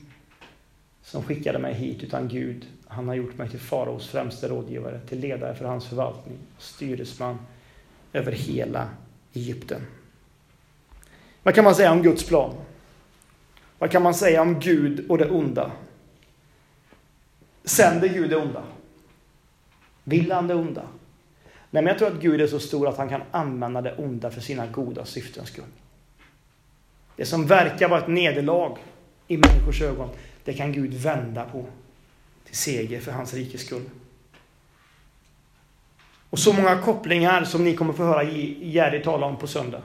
[1.02, 2.66] som skickade mig hit, utan Gud.
[2.92, 7.40] Han har gjort mig till faraos främste rådgivare, till ledare för hans förvaltning, styresman
[8.14, 8.90] över hela
[9.34, 9.82] Egypten.
[11.44, 12.56] Vad kan man säga om Guds plan?
[13.80, 15.72] Vad kan man säga om Gud och det onda?
[17.64, 18.64] Sänder Gud det onda?
[20.04, 20.84] Vill han det onda?
[21.72, 24.32] Nej, men jag tror att Gud är så stor att han kan använda det onda
[24.32, 25.66] för sina goda syftens skull.
[27.16, 28.78] Det som verkar vara ett nederlag
[29.28, 30.10] i människors ögon,
[30.44, 31.66] det kan Gud vända på
[32.50, 33.90] till seger för hans rikes skull.
[36.30, 39.82] Och så många kopplingar som ni kommer få höra Jerry tala om på söndag.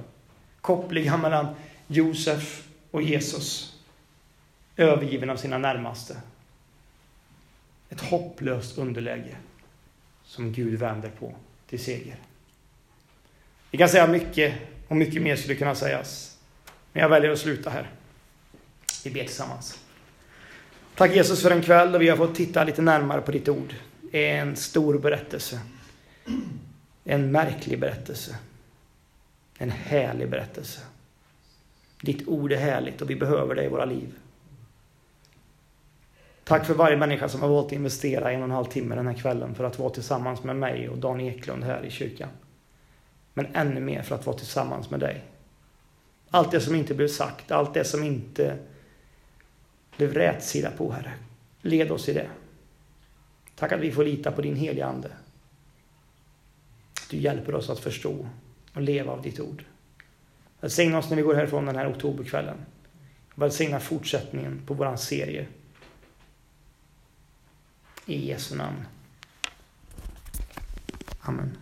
[0.61, 1.47] Kopplingar mellan
[1.87, 3.77] Josef och Jesus.
[4.77, 6.17] Övergiven av sina närmaste.
[7.91, 9.37] Ett hopplöst underläge
[10.25, 11.35] som Gud vänder på
[11.69, 12.17] till seger.
[13.71, 14.55] Vi kan säga mycket
[14.89, 16.39] och mycket mer skulle kunna sägas.
[16.93, 17.91] Men jag väljer att sluta här.
[19.05, 19.84] Vi ber tillsammans.
[20.97, 23.75] Tack Jesus för en kväll då vi har fått titta lite närmare på ditt ord.
[24.13, 25.61] En stor berättelse.
[27.05, 28.37] En märklig berättelse.
[29.59, 30.81] En härlig berättelse.
[32.01, 34.15] Ditt ord är härligt och vi behöver det i våra liv.
[36.45, 39.07] Tack för varje människa som har valt att investera en och en halv timme den
[39.07, 42.29] här kvällen för att vara tillsammans med mig och Dan Eklund här i kyrkan.
[43.35, 45.25] Men ännu mer för att vara tillsammans med dig.
[46.31, 48.59] Allt det som inte blev sagt, allt det som inte
[49.97, 51.13] blev rätsida på, Herre.
[51.61, 52.29] Led oss i det.
[53.55, 55.11] Tack att vi får lita på din heliga Ande.
[57.11, 58.29] Du hjälper oss att förstå
[58.75, 59.65] och leva av ditt ord.
[60.61, 62.57] Välsigna oss när vi går härifrån den här oktoberkvällen.
[63.35, 65.47] Välsigna fortsättningen på våran serie.
[68.07, 68.87] I Jesu namn.
[71.21, 71.57] Amen.